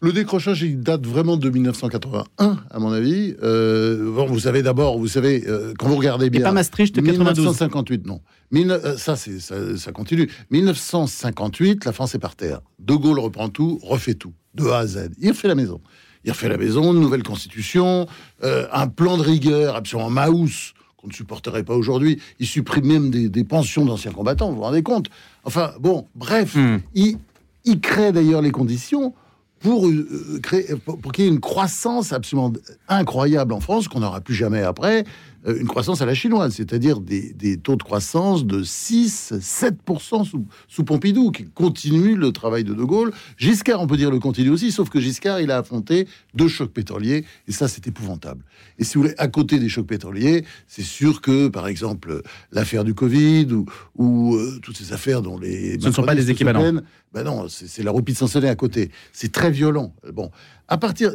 Le 0.03 0.13
décrochage, 0.13 0.63
il 0.63 0.81
date 0.81 1.07
vraiment 1.07 1.37
de 1.37 1.51
1981, 1.51 2.59
à 2.71 2.79
mon 2.79 2.91
avis. 2.91 3.35
Euh, 3.43 4.11
bon, 4.15 4.25
vous 4.25 4.41
savez 4.41 4.63
d'abord, 4.63 4.99
vous 4.99 5.09
savez, 5.09 5.45
euh, 5.47 5.75
quand 5.79 5.89
vous 5.89 5.97
regardez 5.97 6.31
bien. 6.31 6.41
Et 6.41 6.45
pas 6.45 6.53
Maastricht, 6.53 6.97
1958, 6.97 8.07
non. 8.07 8.21
Euh, 8.55 8.97
ça, 8.97 9.17
c'est, 9.17 9.39
ça, 9.41 9.93
continue. 9.93 10.31
1958, 10.51 11.85
la 11.85 11.93
France 11.93 12.15
est 12.15 12.19
par 12.19 12.35
terre. 12.35 12.63
De 12.79 12.95
Gaulle 12.95 13.19
reprend 13.19 13.51
tout, 13.51 13.79
refait 13.83 14.15
tout, 14.15 14.33
de 14.55 14.69
A 14.69 14.79
à 14.79 14.87
Z. 14.87 15.11
Il 15.19 15.29
refait 15.29 15.49
la 15.49 15.55
maison. 15.55 15.83
Il 16.25 16.31
refait 16.31 16.49
la 16.49 16.57
maison, 16.57 16.95
une 16.95 17.01
nouvelle 17.01 17.23
constitution, 17.23 18.07
un 18.43 18.89
plan 18.89 19.17
de 19.17 19.23
rigueur 19.23 19.77
absolument 19.77 20.11
maous 20.11 20.73
qu'on 20.97 21.09
ne 21.09 21.13
supporterait 21.13 21.63
pas 21.63 21.75
aujourd'hui. 21.75 22.21
Il 22.39 22.47
supprime 22.47 22.87
même 22.87 23.11
des, 23.11 23.45
pensions 23.45 23.87
d'anciens 23.87 24.13
combattants, 24.13 24.51
vous 24.51 24.57
vous 24.57 24.63
rendez 24.63 24.83
compte 24.83 25.09
Enfin, 25.45 25.73
bon, 25.81 26.09
bref, 26.15 26.57
hmm. 26.57 26.79
il, 26.95 27.17
il 27.65 27.81
crée 27.81 28.13
d'ailleurs 28.13 28.43
les 28.43 28.51
conditions 28.51 29.15
pour, 29.61 29.87
euh, 29.89 30.41
pour, 30.85 31.13
qu'il 31.13 31.25
y 31.25 31.29
ait 31.29 31.31
une 31.31 31.41
croissance 31.41 32.13
absolument 32.13 32.53
incroyable 32.89 33.53
en 33.53 33.61
France 33.61 33.89
qu'on 33.89 34.01
n'aura 34.01 34.21
plus 34.21 34.35
jamais 34.35 34.63
après, 34.63 35.05
une 35.47 35.67
croissance 35.67 36.03
à 36.03 36.07
la 36.07 36.15
chinoise, 36.15 36.55
c'est-à-dire 36.55 37.01
des, 37.01 37.57
taux 37.57 37.77
de 37.77 37.83
croissance 37.83 38.45
de 38.45 38.63
6-7% 38.63 40.25
sous, 40.25 40.47
sous, 40.69 40.85
Pompidou, 40.85 41.31
qui 41.31 41.45
continue 41.45 42.15
le 42.15 42.33
travail 42.33 42.65
de 42.65 42.75
De 42.75 42.85
Gaulle. 42.85 43.13
Giscard, 43.39 43.81
on 43.81 43.87
peut 43.87 43.97
dire, 43.97 44.11
le 44.11 44.19
continue 44.19 44.51
aussi, 44.51 44.71
sauf 44.71 44.91
que 44.91 45.01
Giscard, 45.01 45.41
il 45.41 45.51
a 45.51 45.59
affronté 45.59 46.07
deux 46.35 46.49
chocs 46.49 46.73
pétroliers, 46.73 47.25
et 47.49 47.53
ça, 47.53 47.69
c'est 47.69 47.87
épouvantable. 47.87 48.45
Et 48.79 48.85
si 48.85 48.95
vous 48.95 49.03
voulez, 49.03 49.15
à 49.19 49.29
côté 49.29 49.59
des 49.59 49.69
chocs 49.69 49.87
pétroliers, 49.87 50.45
c'est 50.67 50.83
sûr 50.83 51.21
que, 51.21 51.49
par 51.49 51.69
exemple, 51.69 52.23
l'affaire 52.53 52.85
du 52.85 52.95
Covid 52.95 53.47
ou, 53.53 53.67
ou 53.97 54.35
euh, 54.35 54.59
toutes 54.63 54.77
ces 54.77 54.93
affaires 54.93 55.23
dont 55.23 55.39
les... 55.39 55.81
Ce 55.81 55.87
ne 55.87 55.93
sont 55.93 56.03
pas 56.03 56.15
des 56.15 56.31
équivalents. 56.31 56.81
Ben 57.13 57.25
non, 57.25 57.47
c'est 57.49 57.83
la 57.83 57.91
roupie 57.91 58.13
de 58.13 58.19
Sansonnet 58.19 58.49
à 58.49 58.55
côté. 58.55 58.91
C'est 59.13 59.33
très 59.33 59.51
violent. 59.51 59.95
Bon, 60.13 60.31
à 60.69 60.77
partir... 60.77 61.13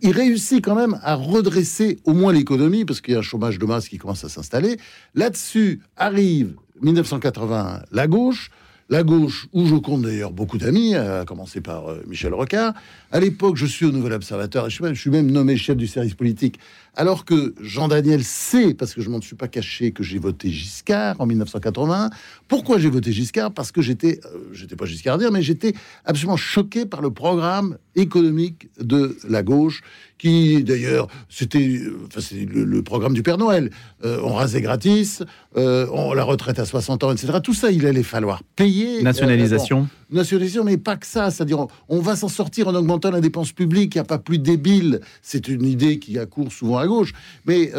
il 0.00 0.12
réussit 0.12 0.64
quand 0.64 0.74
même 0.74 0.98
à 1.02 1.14
redresser 1.14 1.98
au 2.04 2.14
moins 2.14 2.32
l'économie, 2.32 2.84
parce 2.84 3.00
qu'il 3.00 3.14
y 3.14 3.16
a 3.16 3.20
un 3.20 3.22
chômage 3.22 3.58
de 3.58 3.66
masse 3.66 3.88
qui 3.88 3.98
commence 3.98 4.24
à 4.24 4.28
s'installer. 4.28 4.78
Là-dessus 5.14 5.80
arrive 5.96 6.54
1980 6.80 7.82
la 7.92 8.06
gauche, 8.06 8.50
la 8.88 9.02
gauche, 9.02 9.46
où 9.52 9.66
je 9.66 9.74
compte 9.76 10.02
d'ailleurs 10.02 10.32
beaucoup 10.32 10.58
d'amis, 10.58 10.94
à 10.94 11.24
commencer 11.24 11.60
par 11.60 11.88
euh, 11.88 12.02
Michel 12.06 12.34
Rocard. 12.34 12.74
À 13.10 13.20
l'époque, 13.20 13.56
je 13.56 13.66
suis 13.66 13.86
au 13.86 13.92
Nouvel 13.92 14.12
Observateur, 14.12 14.68
je 14.68 14.74
suis, 14.74 14.84
même, 14.84 14.94
je 14.94 15.00
suis 15.00 15.10
même 15.10 15.30
nommé 15.30 15.56
chef 15.56 15.76
du 15.76 15.86
service 15.86 16.14
politique, 16.14 16.58
alors 16.94 17.24
que 17.24 17.54
Jean 17.60 17.88
Daniel 17.88 18.22
sait, 18.22 18.74
parce 18.74 18.94
que 18.94 19.00
je 19.00 19.08
m'en 19.08 19.20
suis 19.20 19.36
pas 19.36 19.48
caché, 19.48 19.92
que 19.92 20.02
j'ai 20.02 20.18
voté 20.18 20.50
Giscard 20.50 21.20
en 21.20 21.26
1980. 21.26 22.10
Pourquoi 22.48 22.78
j'ai 22.78 22.90
voté 22.90 23.12
Giscard? 23.12 23.52
Parce 23.52 23.72
que 23.72 23.80
j'étais, 23.80 24.20
euh, 24.26 24.38
j'étais 24.52 24.76
pas 24.76 24.84
giscardien, 24.84 25.30
mais 25.30 25.42
j'étais 25.42 25.74
absolument 26.04 26.36
choqué 26.36 26.84
par 26.84 27.00
le 27.00 27.10
programme 27.10 27.78
économique 27.94 28.68
de 28.78 29.16
la 29.28 29.42
gauche 29.42 29.82
qui 30.22 30.62
d'ailleurs, 30.62 31.08
c'était 31.28 31.80
enfin, 32.06 32.20
le, 32.32 32.62
le, 32.62 32.82
programme 32.82 33.12
du 33.12 33.24
Père 33.24 33.38
Noël. 33.38 33.70
Euh, 34.04 34.20
on 34.22 34.34
rasait 34.34 34.60
gratis, 34.60 35.24
euh, 35.56 35.88
on, 35.90 36.12
la 36.12 36.22
retraite 36.22 36.60
à 36.60 36.64
60 36.64 37.02
ans, 37.02 37.10
etc. 37.10 37.38
Tout 37.42 37.54
ça, 37.54 37.72
il 37.72 37.84
allait 37.86 38.04
falloir 38.04 38.44
payer. 38.54 39.00
Euh, 39.00 39.02
Nationalisation. 39.02 39.88
Nationalisation, 40.12 40.64
mais 40.64 40.76
pas 40.76 40.96
que 40.96 41.06
ça. 41.06 41.30
C'est-à-dire, 41.30 41.66
on, 41.88 42.00
va 42.00 42.16
s'en 42.16 42.28
sortir 42.28 42.68
en 42.68 42.74
augmentant 42.74 43.10
la 43.10 43.20
dépense 43.20 43.52
publique. 43.52 43.94
Il 43.94 43.98
n'y 43.98 44.02
a 44.02 44.04
pas 44.04 44.18
plus 44.18 44.38
débile. 44.38 45.00
C'est 45.22 45.48
une 45.48 45.64
idée 45.64 45.98
qui 45.98 46.18
accourt 46.18 46.52
souvent 46.52 46.78
à 46.78 46.86
gauche. 46.86 47.12
Mais 47.46 47.72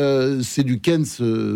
c'est 0.43 0.63
du 0.63 0.79
Keynes, 0.79 1.05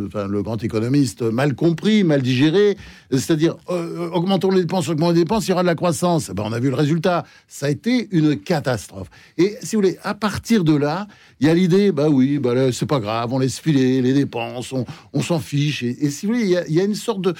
enfin, 0.06 0.28
le 0.28 0.42
grand 0.44 0.64
économiste, 0.64 1.22
mal 1.22 1.56
compris, 1.56 2.04
mal 2.04 2.22
digéré. 2.22 2.78
C'est-à-dire, 3.12 3.56
augmentons 3.68 4.52
les 4.52 4.62
dépenses, 4.62 4.90
augmentons 4.90 5.14
les 5.14 5.20
dépenses, 5.22 5.48
il 5.48 5.52
y 5.52 5.54
aura 5.54 5.64
de 5.64 5.68
la 5.68 5.76
croissance. 5.76 6.32
Ben, 6.32 6.44
on 6.46 6.54
a 6.54 6.60
vu 6.60 6.70
le 6.70 6.76
résultat. 6.76 7.26
Ça 7.48 7.68
a 7.68 7.70
été 7.70 8.08
une 8.12 8.38
catastrophe. 8.40 9.10
Et 9.38 9.58
si 9.62 9.76
vous 9.76 9.82
voulez, 9.82 9.98
à 10.04 10.14
partir 10.14 10.64
de 10.64 10.76
là, 10.76 11.08
il 11.40 11.48
y 11.48 11.50
a 11.50 11.54
l'idée, 11.54 11.92
bah 11.92 12.10
oui, 12.10 12.40
bah 12.40 12.72
c'est 12.72 12.86
pas 12.86 13.00
grave, 13.00 13.34
on 13.34 13.40
laisse 13.40 13.60
filer 13.60 14.02
les 14.02 14.14
dépenses, 14.14 14.74
on, 14.74 15.22
s'en 15.22 15.40
fiche. 15.40 15.84
Et, 15.84 16.10
si 16.10 16.26
vous 16.26 16.34
voulez, 16.34 16.46
il 16.68 16.76
y 16.76 16.80
a 16.80 16.84
une 16.84 16.96
sorte 16.96 17.22
de 17.22 17.34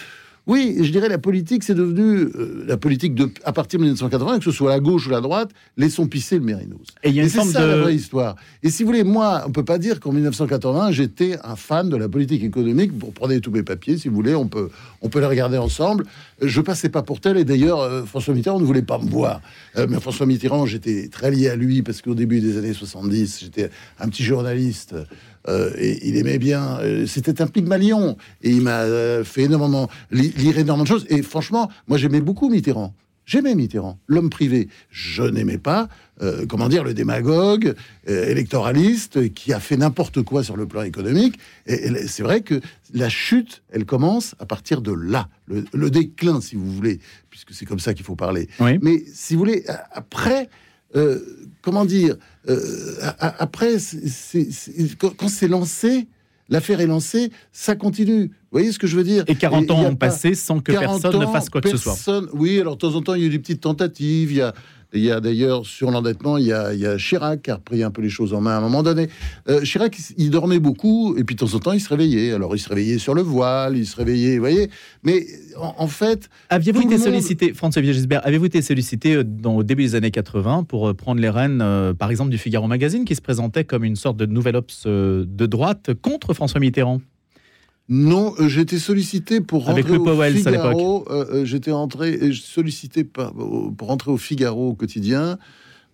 oui, 0.47 0.77
je 0.81 0.91
dirais 0.91 1.09
la 1.09 1.17
politique, 1.17 1.63
c'est 1.63 1.75
devenu 1.75 2.19
euh, 2.19 2.63
la 2.65 2.77
politique 2.77 3.13
de 3.13 3.29
à 3.43 3.51
partir 3.51 3.79
de 3.79 3.83
1980, 3.83 4.39
que 4.39 4.45
ce 4.45 4.51
soit 4.51 4.69
la 4.69 4.79
gauche 4.79 5.07
ou 5.07 5.09
la 5.09 5.19
droite, 5.19 5.51
laissons 5.75 6.07
pisser 6.07 6.35
le 6.35 6.45
Mérinos. 6.45 6.87
Et 7.03 7.09
il 7.09 7.15
y 7.15 7.19
a 7.19 7.23
une 7.23 7.29
c'est 7.29 7.43
ça 7.43 7.65
la 7.65 7.77
vraie 7.77 7.95
histoire. 7.95 8.37
Et 8.63 8.69
si 8.69 8.83
vous 8.83 8.87
voulez, 8.87 9.03
moi, 9.03 9.43
on 9.45 9.51
peut 9.51 9.65
pas 9.65 9.77
dire 9.77 9.99
qu'en 9.99 10.13
1980, 10.13 10.91
j'étais 10.91 11.37
un 11.43 11.57
fan 11.57 11.89
de 11.89 11.97
la 11.97 12.07
politique 12.07 12.43
économique. 12.43 12.97
Pour 12.97 13.13
prendre 13.13 13.37
tous 13.39 13.51
mes 13.51 13.63
papiers, 13.63 13.97
si 13.97 14.07
vous 14.07 14.15
voulez, 14.15 14.35
on 14.35 14.47
peut 14.47 14.69
on 15.01 15.09
peut 15.09 15.19
les 15.19 15.25
regarder 15.25 15.57
ensemble. 15.57 16.05
Je 16.41 16.61
passais 16.61 16.89
pas 16.89 17.01
pour 17.01 17.19
tel, 17.19 17.37
et 17.37 17.43
d'ailleurs, 17.43 17.81
euh, 17.81 18.05
François 18.05 18.33
Mitterrand 18.33 18.59
ne 18.59 18.65
voulait 18.65 18.81
pas 18.81 18.99
me 18.99 19.09
voir. 19.09 19.41
Euh, 19.75 19.85
mais 19.89 19.99
François 19.99 20.25
Mitterrand, 20.25 20.65
j'étais 20.65 21.09
très 21.09 21.29
lié 21.29 21.49
à 21.49 21.55
lui 21.55 21.81
parce 21.81 22.01
qu'au 22.01 22.15
début 22.15 22.39
des 22.39 22.57
années 22.57 22.73
70, 22.73 23.39
j'étais 23.41 23.69
un 23.99 24.07
petit 24.07 24.23
journaliste 24.23 24.95
euh, 25.47 25.71
et 25.77 26.07
il 26.07 26.17
aimait 26.17 26.37
bien. 26.39 26.79
Euh, 26.81 27.05
c'était 27.05 27.41
un 27.41 27.47
Pygmalion 27.47 28.17
et 28.41 28.51
il 28.51 28.61
m'a 28.61 28.81
euh, 28.81 29.23
fait 29.23 29.43
énormément 29.43 29.89
lire 30.11 30.57
énormément 30.57 30.83
de 30.83 30.89
choses. 30.89 31.05
Et 31.09 31.21
franchement, 31.21 31.69
moi 31.87 31.97
j'aimais 31.97 32.21
beaucoup 32.21 32.49
Mitterrand. 32.49 32.93
J'aimais 33.27 33.55
Mitterrand, 33.55 33.99
l'homme 34.07 34.29
privé. 34.29 34.69
Je 34.89 35.21
n'aimais 35.21 35.57
pas, 35.57 35.89
euh, 36.21 36.45
comment 36.47 36.69
dire, 36.69 36.85
le 36.85 36.93
démagogue 36.93 37.75
euh, 38.09 38.29
électoraliste 38.29 39.33
qui 39.33 39.51
a 39.51 39.59
fait 39.59 39.75
n'importe 39.75 40.21
quoi 40.21 40.43
sur 40.43 40.55
le 40.55 40.65
plan 40.65 40.81
économique. 40.83 41.37
Et, 41.65 42.07
c'est 42.07 42.23
vrai 42.23 42.39
que 42.39 42.61
la 42.93 43.09
chute, 43.09 43.63
elle 43.69 43.83
commence 43.83 44.33
à 44.39 44.45
partir 44.45 44.81
de 44.81 44.93
là, 44.93 45.27
le, 45.47 45.89
déclin, 45.89 46.39
si 46.39 46.55
vous 46.55 46.71
voulez, 46.71 47.01
puisque 47.29 47.53
c'est 47.53 47.65
comme 47.65 47.79
ça 47.79 47.93
qu'il 47.93 48.05
faut 48.05 48.15
parler. 48.15 48.47
Mais 48.61 49.03
si 49.13 49.33
vous 49.33 49.39
voulez, 49.39 49.65
après, 49.91 50.47
euh, 50.96 51.20
comment 51.62 51.86
dire, 51.86 52.15
après, 53.20 53.77
quand 55.17 55.27
c'est 55.27 55.48
lancé, 55.48 56.08
l'affaire 56.50 56.79
est 56.79 56.88
lancée, 56.88 57.32
ça 57.51 57.75
continue. 57.75 58.27
Vous 58.27 58.60
voyez 58.60 58.72
ce 58.72 58.79
que 58.79 58.88
je 58.88 58.96
veux 58.96 59.03
dire? 59.03 59.24
Et 59.27 59.36
40 59.36 59.72
ans 59.72 59.84
ont 59.84 59.96
passé 59.96 60.34
sans 60.34 60.60
que 60.60 60.72
personne 60.72 61.20
ne 61.20 61.25
fasse 61.25 61.50
quoi 61.50 61.62
que 61.62 61.70
ce 61.70 61.77
soit. 61.77 61.98
Oui, 62.34 62.60
alors 62.60 62.75
de 62.75 62.79
temps 62.79 62.96
en 62.96 63.01
temps, 63.01 63.13
il 63.13 63.22
y 63.22 63.24
a 63.25 63.27
eu 63.27 63.32
des 63.32 63.39
petites 63.39 63.62
tentatives. 63.62 64.32
Il 64.32 64.38
y 64.38 64.41
a, 64.41 64.53
il 64.94 65.03
y 65.03 65.12
a 65.12 65.20
d'ailleurs, 65.20 65.65
sur 65.65 65.91
l'endettement, 65.91 66.38
il, 66.38 66.46
y 66.46 66.53
a 66.53 66.98
Chirac 66.98 67.41
qui 67.41 67.51
a 67.51 67.56
repris 67.56 67.84
un 67.84 67.91
peu 67.91 68.01
les 68.01 68.10
choses 68.10 68.34
en 68.34 68.41
main 68.41 68.51
à 68.51 68.58
un 68.58 68.62
moment 68.62 68.84
donné. 68.84 69.10
Euh, 69.50 69.62
Chirac, 69.62 69.98
il 70.17 70.29
dormait 70.29 70.60
beaucoup, 70.60 71.15
et 71.17 71.24
puis 71.24 71.36
de 71.36 71.39
temps 71.39 71.53
en 71.53 71.60
temps, 71.60 71.74
il 71.74 71.82
se 71.82 71.89
réveillait. 71.89 72.32
Alors, 72.32 72.56
il 72.56 72.60
se 72.60 72.70
réveillait 72.70 72.98
sur 72.98 73.13
le 73.13 73.22
voile, 73.22 73.77
il 73.77 73.86
se 73.86 73.96
réveillait, 73.96 74.36
vous 74.36 74.41
voyez. 74.41 74.70
Mais 75.03 75.25
en, 75.58 75.88
fait. 75.88 76.29
Aviez-vous 76.50 76.84
été 76.84 76.98
sollicité, 76.98 77.53
François 77.53 77.82
Gisbert, 77.82 78.25
avez-vous 78.25 78.46
été 78.46 78.62
sollicité 78.62 79.15
euh, 79.15 79.24
dans, 79.24 79.58
au 79.58 79.63
début 79.63 79.84
des 79.84 79.96
années 79.96 80.12
80 80.12 80.63
pour 80.63 80.88
euh, 80.88 80.94
prendre 80.94 81.20
les 81.20 81.29
rênes, 81.29 81.63
par 81.98 82.10
exemple, 82.10 82.32
du 82.32 82.38
Figaro 82.38 82.67
Magazine, 82.67 83.06
qui 83.06 83.15
se 83.15 83.22
présentait 83.22 83.65
comme 83.65 83.84
une 83.84 83.96
sorte 83.96 84.17
de 84.17 84.25
nouvelle 84.25 84.56
ops 84.56 84.88
de 84.88 85.46
droite 85.46 85.91
contre 86.01 86.34
François 86.34 86.60
Mitterrand? 86.60 87.01
Non, 87.89 88.34
euh, 88.39 88.60
été 88.60 88.79
sollicité 88.79 89.39
pour 89.39 89.65
rentrer 89.65 89.82
Avec 89.82 89.91
le 89.91 90.00
au 90.00 90.22
Figaro. 90.22 91.06
Euh, 91.10 91.25
euh, 91.32 91.46
j'étais 91.46 91.72
entré 91.72 92.34
sollicité 92.34 93.06
pour 93.06 93.88
rentrer 93.88 94.12
au 94.12 94.17
Figaro 94.17 94.70
au 94.70 94.74
quotidien 94.74 95.38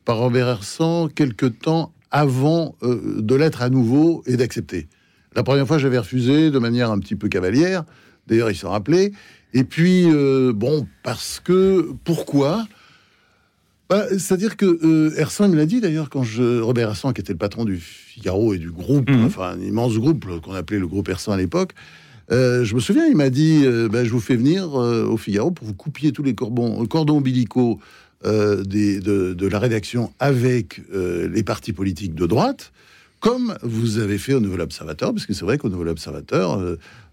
par 0.03 0.17
Robert 0.17 0.47
Hersan 0.47 1.07
quelques 1.07 1.59
temps 1.59 1.93
avant 2.09 2.75
de 2.83 3.35
l'être 3.35 3.63
à 3.63 3.69
nouveau 3.69 4.21
et 4.27 4.37
d'accepter. 4.37 4.87
La 5.35 5.41
première 5.41 5.65
fois, 5.65 5.79
j'avais 5.79 5.97
refusé 5.97 6.51
de 6.51 6.59
manière 6.59 6.91
un 6.91 6.99
petit 6.99 7.15
peu 7.15 7.27
cavalière. 7.27 7.85
D'ailleurs, 8.27 8.51
il 8.51 8.55
s'en 8.55 8.69
rappelait. 8.69 9.13
Et 9.53 9.63
puis, 9.63 10.07
bon, 10.53 10.85
parce 11.01 11.39
que 11.43 11.91
pourquoi? 12.03 12.67
Bah, 13.93 14.07
c'est-à-dire 14.09 14.57
que 14.57 14.65
euh, 14.65 15.47
me 15.47 15.55
l'a 15.55 15.67
dit 15.67 15.79
d'ailleurs 15.79 16.09
quand 16.09 16.23
je 16.23 16.59
Robert 16.61 16.89
Hersan, 16.89 17.13
qui 17.13 17.21
était 17.21 17.33
le 17.33 17.37
patron 17.37 17.63
du 17.63 17.77
Figaro 17.77 18.55
et 18.55 18.57
du 18.57 18.71
groupe, 18.71 19.07
mhm. 19.07 19.25
enfin 19.25 19.51
un 19.51 19.61
immense 19.61 19.99
groupe 19.99 20.25
qu'on 20.41 20.55
appelait 20.55 20.79
le 20.79 20.87
groupe 20.87 21.09
Hersan 21.09 21.33
à 21.33 21.37
l'époque. 21.37 21.73
Euh, 22.31 22.63
je 22.63 22.73
me 22.73 22.79
souviens, 22.79 23.05
il 23.05 23.15
m'a 23.15 23.29
dit 23.29 23.61
euh, 23.65 23.89
bah, 23.89 24.03
Je 24.03 24.09
vous 24.09 24.19
fais 24.19 24.35
venir 24.35 24.81
euh, 24.81 25.05
au 25.05 25.15
Figaro 25.15 25.51
pour 25.51 25.67
vous 25.67 25.75
coupiez 25.75 26.11
tous 26.11 26.23
les 26.23 26.33
cordons, 26.33 26.83
cordons 26.87 27.17
ombilicaux 27.17 27.79
des, 28.25 28.99
de, 28.99 29.33
de, 29.33 29.47
la 29.47 29.59
rédaction 29.59 30.11
avec 30.17 30.81
les 30.93 31.43
partis 31.43 31.73
politiques 31.73 32.15
de 32.15 32.25
droite, 32.25 32.71
comme 33.19 33.53
vous 33.61 33.99
avez 33.99 34.17
fait 34.17 34.33
au 34.33 34.39
Nouvel 34.39 34.61
Observateur, 34.61 35.13
parce 35.13 35.27
que 35.27 35.33
c'est 35.33 35.43
vrai 35.43 35.57
qu'au 35.57 35.67
Nouvel 35.67 35.89
Observateur, 35.89 36.57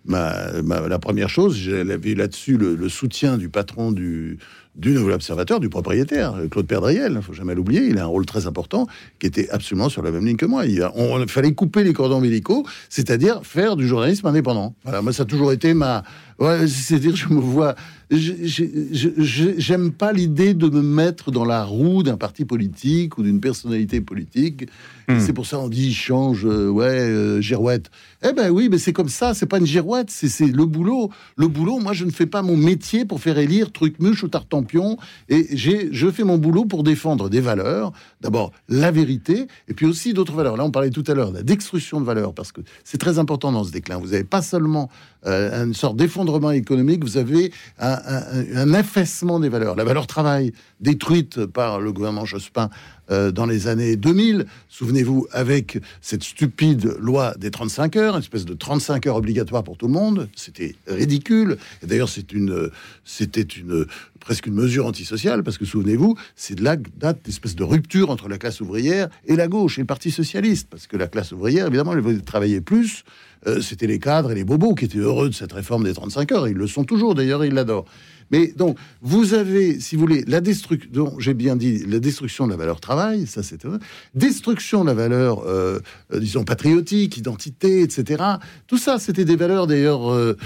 la 0.06 0.98
première 0.98 1.28
chose, 1.28 1.56
j'avais 1.56 2.14
là-dessus 2.14 2.56
le, 2.56 2.88
soutien 2.88 3.36
du 3.36 3.48
patron 3.48 3.92
du, 3.92 4.38
du 4.76 4.92
Nouvel 4.92 5.14
Observateur, 5.14 5.60
du 5.60 5.68
propriétaire, 5.68 6.34
Claude 6.50 6.66
Perdriel, 6.66 7.12
il 7.12 7.16
ne 7.16 7.20
faut 7.20 7.32
jamais 7.32 7.54
l'oublier, 7.54 7.86
il 7.88 7.98
a 7.98 8.04
un 8.04 8.06
rôle 8.06 8.24
très 8.24 8.46
important, 8.46 8.86
qui 9.18 9.26
était 9.26 9.50
absolument 9.50 9.88
sur 9.88 10.02
la 10.02 10.10
même 10.10 10.24
ligne 10.24 10.36
que 10.36 10.46
moi. 10.46 10.64
Il 10.64 10.82
on, 10.94 11.26
fallait 11.26 11.52
couper 11.52 11.82
les 11.82 11.92
cordons 11.92 12.20
médicaux, 12.20 12.64
c'est-à-dire 12.88 13.40
faire 13.44 13.76
du 13.76 13.86
journalisme 13.86 14.26
indépendant. 14.26 14.74
Voilà, 14.84 15.02
moi 15.02 15.12
ça 15.12 15.24
a 15.24 15.26
toujours 15.26 15.52
été 15.52 15.74
ma... 15.74 16.04
c'est-à-dire 16.38 17.16
je 17.16 17.28
me 17.28 17.40
vois... 17.40 17.74
J'aime 18.10 19.92
pas 19.92 20.12
l'idée 20.12 20.54
de 20.54 20.68
me 20.68 20.82
mettre 20.82 21.30
dans 21.30 21.44
la 21.44 21.64
roue 21.64 22.02
d'un 22.02 22.16
parti 22.16 22.44
politique 22.44 23.18
ou 23.18 23.22
d'une 23.22 23.40
personnalité 23.40 24.00
politique. 24.00 24.66
Hmm. 25.08 25.20
C'est 25.20 25.32
pour 25.32 25.46
ça 25.46 25.58
on 25.58 25.68
dit 25.68 25.92
change, 25.92 26.44
euh, 26.44 26.68
ouais, 26.68 26.86
euh, 26.86 27.40
girouette. 27.40 27.90
Eh 28.22 28.32
ben 28.32 28.50
oui, 28.50 28.68
mais 28.70 28.76
c'est 28.76 28.92
comme 28.92 29.08
ça, 29.08 29.32
c'est 29.32 29.46
pas 29.46 29.58
une 29.58 29.66
girouette, 29.66 30.10
c'est 30.10 30.46
le 30.46 30.66
boulot. 30.66 31.10
Le 31.36 31.48
boulot, 31.48 31.78
moi 31.78 31.94
je 31.94 32.04
ne 32.04 32.10
fais 32.10 32.26
pas 32.26 32.42
mon 32.42 32.56
métier 32.56 33.06
pour 33.06 33.20
faire 33.20 33.38
élire 33.38 33.72
Trucmuche 33.72 34.22
ou 34.22 34.28
Tartampion, 34.28 34.98
et 35.30 35.56
je 35.56 36.10
fais 36.10 36.24
mon 36.24 36.36
boulot 36.36 36.66
pour 36.66 36.82
défendre 36.82 37.30
des 37.30 37.40
valeurs. 37.40 37.92
D'abord 38.20 38.52
la 38.68 38.90
vérité, 38.90 39.46
et 39.68 39.74
puis 39.74 39.86
aussi 39.86 40.12
d'autres 40.12 40.34
valeurs. 40.34 40.58
Là 40.58 40.64
on 40.64 40.70
parlait 40.70 40.90
tout 40.90 41.04
à 41.06 41.14
l'heure 41.14 41.30
de 41.30 41.38
la 41.38 41.42
destruction 41.42 41.98
de 41.98 42.04
valeurs, 42.04 42.34
parce 42.34 42.52
que 42.52 42.60
c'est 42.84 42.98
très 42.98 43.18
important 43.18 43.52
dans 43.52 43.64
ce 43.64 43.72
déclin. 43.72 43.96
Vous 43.96 44.08
n'avez 44.08 44.24
pas 44.24 44.42
seulement 44.42 44.90
euh, 45.26 45.64
une 45.64 45.74
sorte 45.74 45.96
d'effondrement 45.96 46.50
économique, 46.50 47.02
vous 47.02 47.16
avez 47.16 47.52
un, 47.78 47.98
un, 48.54 48.74
affaissement 48.74 49.40
des 49.40 49.48
valeurs. 49.48 49.76
La 49.76 49.84
valeur 49.84 50.06
travail, 50.06 50.52
détruite 50.80 51.46
par 51.46 51.80
le 51.80 51.92
gouvernement 51.92 52.24
Jospin 52.26 52.68
euh, 53.10 53.30
dans 53.32 53.46
les 53.46 53.66
années 53.66 53.96
2000. 53.96 54.46
Souvenez-vous, 54.68 55.26
avec 55.32 55.78
cette 56.00 56.22
stupide 56.22 56.96
loi 56.98 57.34
des 57.38 57.50
35 57.50 57.96
heures, 57.96 58.14
une 58.14 58.22
espèce 58.22 58.44
de 58.44 58.54
35 58.54 59.06
heures 59.06 59.16
obligatoire 59.16 59.64
pour 59.64 59.76
tout 59.76 59.86
le 59.86 59.92
monde, 59.92 60.28
c'était 60.36 60.74
ridicule. 60.86 61.58
Et 61.82 61.86
d'ailleurs, 61.86 62.08
c'était 62.08 63.46
presque 64.20 64.46
une 64.46 64.54
mesure 64.54 64.86
antisociale, 64.86 65.42
parce 65.42 65.58
que 65.58 65.64
souvenez-vous, 65.64 66.16
c'est 66.36 66.54
de 66.54 66.62
là 66.62 66.76
date 66.76 67.18
d'espèce 67.24 67.56
de 67.56 67.64
rupture 67.64 68.10
entre 68.10 68.28
la 68.28 68.38
classe 68.38 68.60
ouvrière 68.60 69.08
et 69.26 69.36
la 69.36 69.48
gauche 69.48 69.78
et 69.78 69.82
le 69.82 69.86
Parti 69.86 70.10
socialiste, 70.10 70.68
parce 70.70 70.86
que 70.86 70.96
la 70.96 71.08
classe 71.08 71.32
ouvrière, 71.32 71.66
évidemment, 71.66 71.94
elle 71.94 72.00
voulait 72.00 72.20
travailler 72.20 72.60
plus. 72.60 73.04
Euh, 73.46 73.60
c'était 73.60 73.86
les 73.86 73.98
cadres 73.98 74.32
et 74.32 74.34
les 74.34 74.44
bobos 74.44 74.74
qui 74.74 74.84
étaient 74.84 74.98
heureux 74.98 75.30
de 75.30 75.34
cette 75.34 75.52
réforme 75.52 75.84
des 75.84 75.94
35 75.94 76.32
heures. 76.32 76.48
Ils 76.48 76.56
le 76.56 76.66
sont 76.66 76.84
toujours, 76.84 77.14
d'ailleurs, 77.14 77.44
ils 77.44 77.54
l'adorent. 77.54 77.86
Mais 78.30 78.48
donc, 78.56 78.78
vous 79.02 79.34
avez, 79.34 79.80
si 79.80 79.96
vous 79.96 80.02
voulez, 80.02 80.24
la 80.26 80.40
destruction, 80.40 81.14
j'ai 81.18 81.34
bien 81.34 81.56
dit, 81.56 81.84
la 81.86 81.98
destruction 81.98 82.46
de 82.46 82.52
la 82.52 82.56
valeur 82.56 82.80
travail, 82.80 83.26
ça 83.26 83.42
c'est 83.42 83.60
destruction 84.14 84.82
de 84.82 84.86
la 84.86 84.94
valeur, 84.94 85.40
euh, 85.40 85.80
euh, 86.12 86.20
disons, 86.20 86.44
patriotique, 86.44 87.16
identité, 87.16 87.82
etc. 87.82 88.22
Tout 88.66 88.78
ça, 88.78 88.98
c'était 88.98 89.24
des 89.24 89.36
valeurs 89.36 89.66
d'ailleurs, 89.66 90.12
euh, 90.12 90.36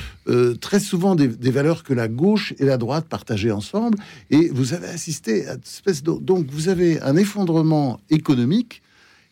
très 0.61 0.81
souvent 0.81 1.15
des, 1.15 1.29
valeurs 1.51 1.83
que 1.83 1.93
la 1.93 2.09
gauche 2.09 2.55
et 2.59 2.65
la 2.65 2.79
droite 2.79 3.07
partageaient 3.09 3.51
ensemble. 3.51 3.99
Et 4.31 4.49
vous 4.49 4.75
avez 4.75 4.89
assisté 4.89 5.47
à 5.47 5.55
une 5.55 5.61
espèce 5.61 6.03
de. 6.03 6.13
Donc, 6.13 6.47
vous 6.51 6.69
avez 6.69 7.01
un 7.03 7.17
effondrement 7.17 8.01
économique 8.11 8.83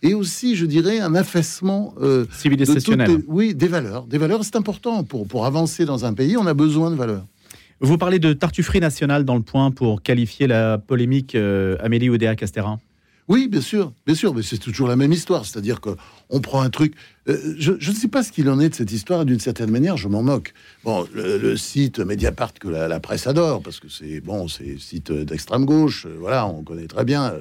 et 0.02 0.14
aussi, 0.14 0.56
je 0.56 0.66
dirais, 0.66 0.98
un 0.98 1.14
affaissement 1.14 1.94
civilisationnel. 2.36 3.22
oui, 3.28 3.54
des 3.54 3.68
valeurs. 3.68 4.04
Des 4.06 4.18
valeurs, 4.18 4.44
c'est 4.44 4.56
important 4.56 5.04
pour, 5.04 5.26
pour 5.28 5.46
avancer 5.46 5.84
dans 5.84 6.04
un 6.04 6.12
pays. 6.12 6.36
On 6.36 6.46
a 6.46 6.54
besoin 6.54 6.90
de 6.90 6.96
valeurs. 6.96 7.24
Vous 7.84 7.98
parlez 7.98 8.20
de 8.20 8.32
tartufferie 8.32 8.78
nationale 8.78 9.24
dans 9.24 9.34
le 9.34 9.42
point 9.42 9.72
pour 9.72 10.02
qualifier 10.02 10.46
la 10.46 10.78
polémique 10.78 11.34
euh, 11.34 11.76
Amélie 11.80 12.08
Oudéa-Castéra 12.10 12.78
oui, 13.28 13.46
bien 13.46 13.60
sûr, 13.60 13.92
bien 14.04 14.16
sûr, 14.16 14.34
mais 14.34 14.42
c'est 14.42 14.58
toujours 14.58 14.88
la 14.88 14.96
même 14.96 15.12
histoire. 15.12 15.46
C'est-à-dire 15.46 15.80
que 15.80 15.90
on 16.28 16.40
prend 16.40 16.60
un 16.60 16.70
truc. 16.70 16.94
Euh, 17.28 17.54
je, 17.56 17.72
ne 17.72 17.94
sais 17.94 18.08
pas 18.08 18.24
ce 18.24 18.32
qu'il 18.32 18.50
en 18.50 18.58
est 18.58 18.68
de 18.70 18.74
cette 18.74 18.90
histoire. 18.90 19.24
D'une 19.24 19.38
certaine 19.38 19.70
manière, 19.70 19.96
je 19.96 20.08
m'en 20.08 20.24
moque. 20.24 20.52
Bon, 20.82 21.06
le, 21.14 21.56
site 21.56 22.00
Mediapart 22.00 22.52
que 22.54 22.66
la, 22.66 23.00
presse 23.00 23.28
adore 23.28 23.62
parce 23.62 23.78
que 23.78 23.88
c'est 23.88 24.20
bon, 24.20 24.48
c'est 24.48 24.76
site 24.78 25.12
d'extrême 25.12 25.64
gauche. 25.64 26.04
Euh, 26.04 26.16
voilà, 26.18 26.46
on 26.48 26.64
connaît 26.64 26.88
très 26.88 27.04
bien. 27.04 27.32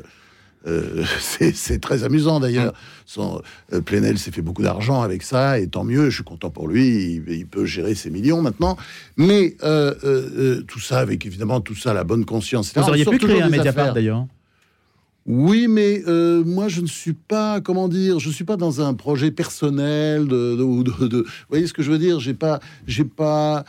Euh, 0.67 1.03
c'est 1.53 1.81
très 1.81 2.03
amusant 2.03 2.39
d'ailleurs. 2.39 2.73
Son 3.05 3.41
euh, 3.73 3.81
Plenel 3.81 4.17
s'est 4.17 4.31
fait 4.31 4.41
beaucoup 4.41 4.61
d'argent 4.61 5.01
avec 5.01 5.23
ça, 5.23 5.59
et 5.59 5.67
tant 5.67 5.83
mieux. 5.83 6.09
Je 6.09 6.15
suis 6.15 6.23
content 6.23 6.49
pour 6.49 6.67
lui. 6.67 7.21
Il, 7.27 7.47
peut 7.47 7.65
gérer 7.65 7.95
ses 7.95 8.09
millions 8.09 8.41
maintenant. 8.41 8.77
Mais 9.17 9.55
euh, 9.63 10.61
tout 10.63 10.79
ça, 10.79 10.99
avec 10.99 11.25
évidemment 11.25 11.61
tout 11.61 11.75
ça, 11.75 11.93
la 11.93 12.03
bonne 12.03 12.25
conscience. 12.25 12.73
Vous 12.75 12.81
auriez 12.81 13.05
pu 13.05 13.17
créer 13.17 13.41
un 13.41 13.49
Mediapart 13.49 13.93
d'ailleurs. 13.93 14.25
Oui, 15.27 15.67
mais 15.67 16.01
moi 16.45 16.67
je 16.67 16.81
ne 16.81 16.87
suis 16.87 17.13
pas, 17.13 17.61
comment 17.61 17.87
dire, 17.87 18.19
je 18.19 18.29
suis 18.29 18.43
pas 18.43 18.57
dans 18.57 18.81
un 18.81 18.93
projet 18.95 19.29
personnel 19.29 20.27
de, 20.27 20.55
de, 20.55 21.07
de, 21.07 21.17
vous 21.17 21.25
voyez 21.49 21.67
ce 21.67 21.73
que 21.73 21.83
je 21.83 21.91
veux 21.91 21.99
dire 21.99 22.19
J'ai 22.19 22.33
pas, 22.33 22.59
j'ai 22.87 23.05
pas. 23.05 23.65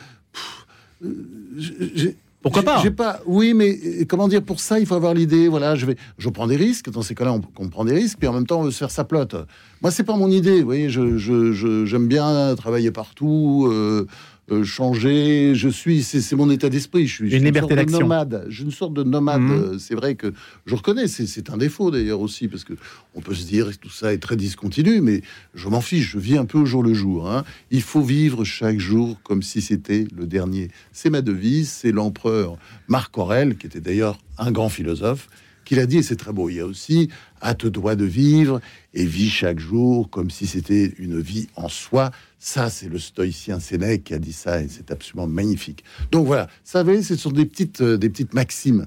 Pourquoi 2.43 2.61
pas 2.61 2.81
J'ai 2.83 2.91
pas. 2.91 3.21
Oui, 3.25 3.53
mais 3.53 4.05
comment 4.05 4.27
dire 4.27 4.43
Pour 4.43 4.59
ça, 4.59 4.77
il 4.77 4.85
faut 4.85 4.95
avoir 4.95 5.13
l'idée. 5.13 5.47
Voilà, 5.47 5.75
je 5.75 5.85
vais, 5.85 5.95
je 6.17 6.29
prends 6.29 6.45
des 6.45 6.57
risques. 6.57 6.91
Dans 6.91 7.01
ces 7.01 7.15
cas-là, 7.15 7.33
on, 7.57 7.69
prend 7.69 7.85
des 7.85 7.93
risques, 7.93 8.19
puis 8.19 8.27
en 8.27 8.33
même 8.33 8.45
temps, 8.45 8.59
on 8.59 8.63
veut 8.63 8.71
se 8.71 8.77
faire 8.77 8.91
sa 8.91 9.05
plotte. 9.05 9.35
Moi, 9.81 9.91
c'est 9.91 10.03
pas 10.03 10.17
mon 10.17 10.29
idée. 10.29 10.59
Vous 10.59 10.65
voyez, 10.65 10.89
je, 10.89 11.85
j'aime 11.85 12.07
bien 12.07 12.53
travailler 12.55 12.91
partout. 12.91 13.69
Euh, 13.71 14.05
euh, 14.51 14.63
changer. 14.63 15.53
Je 15.55 15.69
suis, 15.69 16.03
c'est 16.03 16.35
mon 16.35 16.49
état 16.49 16.69
d'esprit. 16.69 17.07
Je 17.07 17.13
suis, 17.13 17.35
une, 17.35 17.43
liberté 17.43 17.75
d'action. 17.75 17.99
Nomade. 17.99 18.45
Je 18.49 18.55
suis 18.55 18.63
une 18.65 18.71
sorte 18.71 18.93
de 18.93 19.03
nomade. 19.03 19.41
Mhm. 19.41 19.51
Euh, 19.51 19.77
c'est 19.79 19.95
vrai 19.95 20.15
que 20.15 20.33
je 20.65 20.75
reconnais. 20.75 21.07
C'est 21.07 21.49
un 21.49 21.57
défaut 21.57 21.91
d'ailleurs 21.91 22.19
aussi 22.19 22.47
parce 22.47 22.63
que 22.63 22.73
on 23.15 23.21
peut 23.21 23.35
se 23.35 23.45
dire 23.45 23.71
que 23.71 23.77
tout 23.77 23.89
ça 23.89 24.13
est 24.13 24.17
très 24.17 24.35
discontinu, 24.35 25.01
mais 25.01 25.21
je 25.53 25.69
m'en 25.69 25.81
fiche. 25.81 26.11
Je 26.11 26.19
vis 26.19 26.37
un 26.37 26.45
peu 26.45 26.57
au 26.57 26.65
jour 26.65 26.83
le 26.83 26.93
jour. 26.93 27.31
Hein. 27.31 27.45
Il 27.71 27.81
faut 27.81 28.01
vivre 28.01 28.43
chaque 28.43 28.79
jour 28.79 29.17
comme 29.23 29.41
si 29.41 29.61
c'était 29.61 30.05
le 30.15 30.27
dernier. 30.27 30.69
C'est 30.91 31.09
ma 31.09 31.21
devise. 31.21 31.69
C'est 31.69 31.91
l'empereur 31.91 32.57
Marc 32.87 33.17
Aurèle, 33.17 33.57
qui 33.57 33.67
était 33.67 33.81
d'ailleurs 33.81 34.19
un 34.37 34.51
grand 34.51 34.69
philosophe, 34.69 35.29
qu'il 35.65 35.79
a 35.79 35.85
dit, 35.85 35.97
et 35.97 36.03
c'est 36.03 36.15
très 36.15 36.33
beau, 36.33 36.49
il 36.49 36.55
y 36.55 36.59
a 36.59 36.65
aussi 36.65 37.09
à 37.41 37.53
te 37.55 37.67
droit 37.67 37.95
de 37.95 38.05
vivre 38.05 38.61
et 38.93 39.05
vis 39.05 39.29
chaque 39.29 39.59
jour 39.59 40.09
comme 40.09 40.29
si 40.29 40.47
c'était 40.47 40.93
une 40.97 41.19
vie 41.19 41.47
en 41.55 41.69
soi. 41.69 42.11
Ça, 42.45 42.69
c'est 42.69 42.89
le 42.89 42.99
stoïcien 42.99 43.61
Sénèque 43.61 44.03
qui 44.03 44.13
a 44.13 44.19
dit 44.19 44.33
ça 44.33 44.61
et 44.61 44.67
c'est 44.67 44.91
absolument 44.91 45.27
magnifique. 45.27 45.81
Donc 46.11 46.27
voilà, 46.27 46.49
ça, 46.65 46.83
vous 46.83 47.01
ce 47.01 47.15
sont 47.15 47.31
des 47.31 47.45
petites, 47.45 47.79
euh, 47.79 47.97
des 47.97 48.09
petites 48.09 48.33
maximes. 48.33 48.85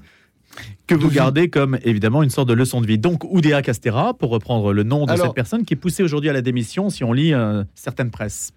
Que 0.85 0.93
vous 0.93 1.09
gardez 1.09 1.49
comme 1.49 1.79
évidemment 1.83 2.21
une 2.21 2.29
sorte 2.29 2.47
de 2.49 2.53
leçon 2.53 2.81
de 2.81 2.85
vie. 2.85 2.99
Donc 2.99 3.23
Oudéa 3.23 3.63
Castera, 3.63 4.13
pour 4.13 4.29
reprendre 4.29 4.73
le 4.73 4.83
nom 4.83 5.07
de 5.07 5.11
Alors- 5.11 5.25
cette 5.25 5.33
personne 5.35 5.65
qui 5.65 5.73
est 5.73 5.77
poussée 5.77 6.03
aujourd'hui 6.03 6.29
à 6.29 6.33
la 6.33 6.43
démission, 6.43 6.91
si 6.91 7.03
on 7.03 7.13
lit 7.13 7.33
euh, 7.33 7.63
certaines 7.73 8.11
presses. 8.11 8.51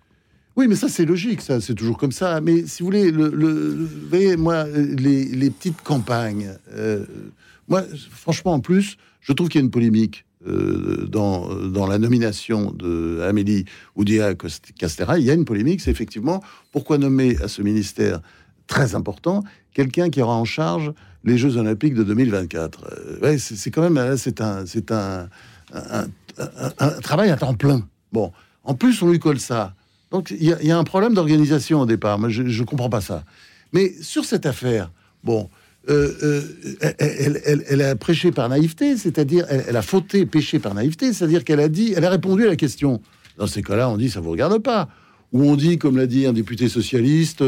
Oui, 0.54 0.68
mais 0.68 0.74
ça 0.76 0.90
c'est 0.90 1.06
logique, 1.06 1.40
ça 1.40 1.62
c'est 1.62 1.74
toujours 1.74 1.96
comme 1.96 2.12
ça. 2.12 2.42
Mais 2.42 2.66
si 2.66 2.82
vous 2.82 2.88
voulez, 2.88 3.10
le, 3.10 3.30
le- 3.30 3.74
vous 3.86 4.08
voyez, 4.10 4.36
moi, 4.36 4.66
les, 4.68 5.24
les 5.24 5.48
petites 5.48 5.80
campagnes, 5.80 6.50
euh, 6.74 7.06
moi, 7.68 7.84
franchement, 8.10 8.52
en 8.52 8.60
plus, 8.60 8.98
je 9.22 9.32
trouve 9.32 9.48
qu'il 9.48 9.60
y 9.60 9.62
a 9.62 9.64
une 9.64 9.70
polémique 9.70 10.26
euh, 10.46 11.06
dans, 11.06 11.86
la 11.86 11.98
nomination 11.98 12.70
de 12.72 13.20
Amélie 13.28 13.66
Oudéa 13.94 14.34
Castera. 14.78 15.18
Il 15.18 15.24
y 15.26 15.30
a 15.30 15.34
une 15.34 15.44
polémique, 15.44 15.82
c'est 15.82 15.90
effectivement 15.90 16.42
pourquoi 16.72 16.96
nommer 16.96 17.36
à 17.42 17.48
ce 17.48 17.60
ministère 17.60 18.20
très 18.66 18.94
important 18.94 19.44
quelqu'un 19.74 20.08
qui 20.08 20.22
aura 20.22 20.34
en 20.34 20.46
charge 20.46 20.92
les 21.24 21.36
Jeux 21.36 21.58
Olympiques 21.58 21.92
de 21.92 22.04
2024. 22.04 22.86
Euh, 23.22 23.36
c'est 23.38 23.70
quand 23.70 23.82
même, 23.82 23.96
là, 23.96 24.16
c'est 24.16 24.40
un, 24.40 24.64
c'est 24.64 24.90
un, 24.92 25.28
travail 27.02 27.30
à 27.30 27.36
temps 27.36 27.52
plein. 27.52 27.86
Bon, 28.10 28.32
en 28.64 28.74
plus, 28.74 29.02
on 29.02 29.10
lui 29.10 29.18
colle 29.18 29.40
ça. 29.40 29.74
Donc 30.10 30.30
il 30.30 30.42
y, 30.42 30.72
a- 30.72 30.78
un 30.78 30.84
problème 30.84 31.12
d'organisation 31.12 31.82
au 31.82 31.86
départ. 31.86 32.18
Je 32.30 32.42
ne 32.42 32.64
comprends 32.64 32.88
pas 32.88 33.02
ça. 33.02 33.24
Mais 33.72 33.92
sur 34.00 34.24
cette 34.24 34.46
affaire, 34.46 34.90
bon, 35.22 35.50
euh, 35.90 36.12
euh, 36.22 36.42
elle, 36.80 36.94
elle- 36.98 37.40
elle- 37.44 37.64
elle 37.68 37.82
a 37.82 37.96
prêché 37.96 38.30
par 38.32 38.48
naïveté, 38.48 38.96
c'est-à-dire 38.96 39.44
elle, 39.48 39.64
elle 39.68 39.76
a 39.76 39.82
fauté, 39.82 40.24
péché 40.26 40.58
par 40.58 40.74
naïveté, 40.74 41.12
c'est-à-dire 41.12 41.44
qu'elle 41.44 41.60
a 41.60 41.68
dit, 41.68 41.92
elle 41.96 42.04
a 42.04 42.10
répondu 42.10 42.44
à 42.44 42.48
la 42.48 42.56
question. 42.56 43.00
Dans 43.38 43.46
ces 43.46 43.62
cas-là, 43.62 43.88
on 43.90 43.96
dit 43.96 44.10
ça 44.10 44.20
vous 44.20 44.30
regarde 44.30 44.58
pas. 44.62 44.88
Ou 45.32 45.44
on 45.44 45.54
dit, 45.54 45.78
comme 45.78 45.96
l'a 45.96 46.06
dit 46.08 46.26
un 46.26 46.32
député 46.32 46.68
socialiste, 46.68 47.44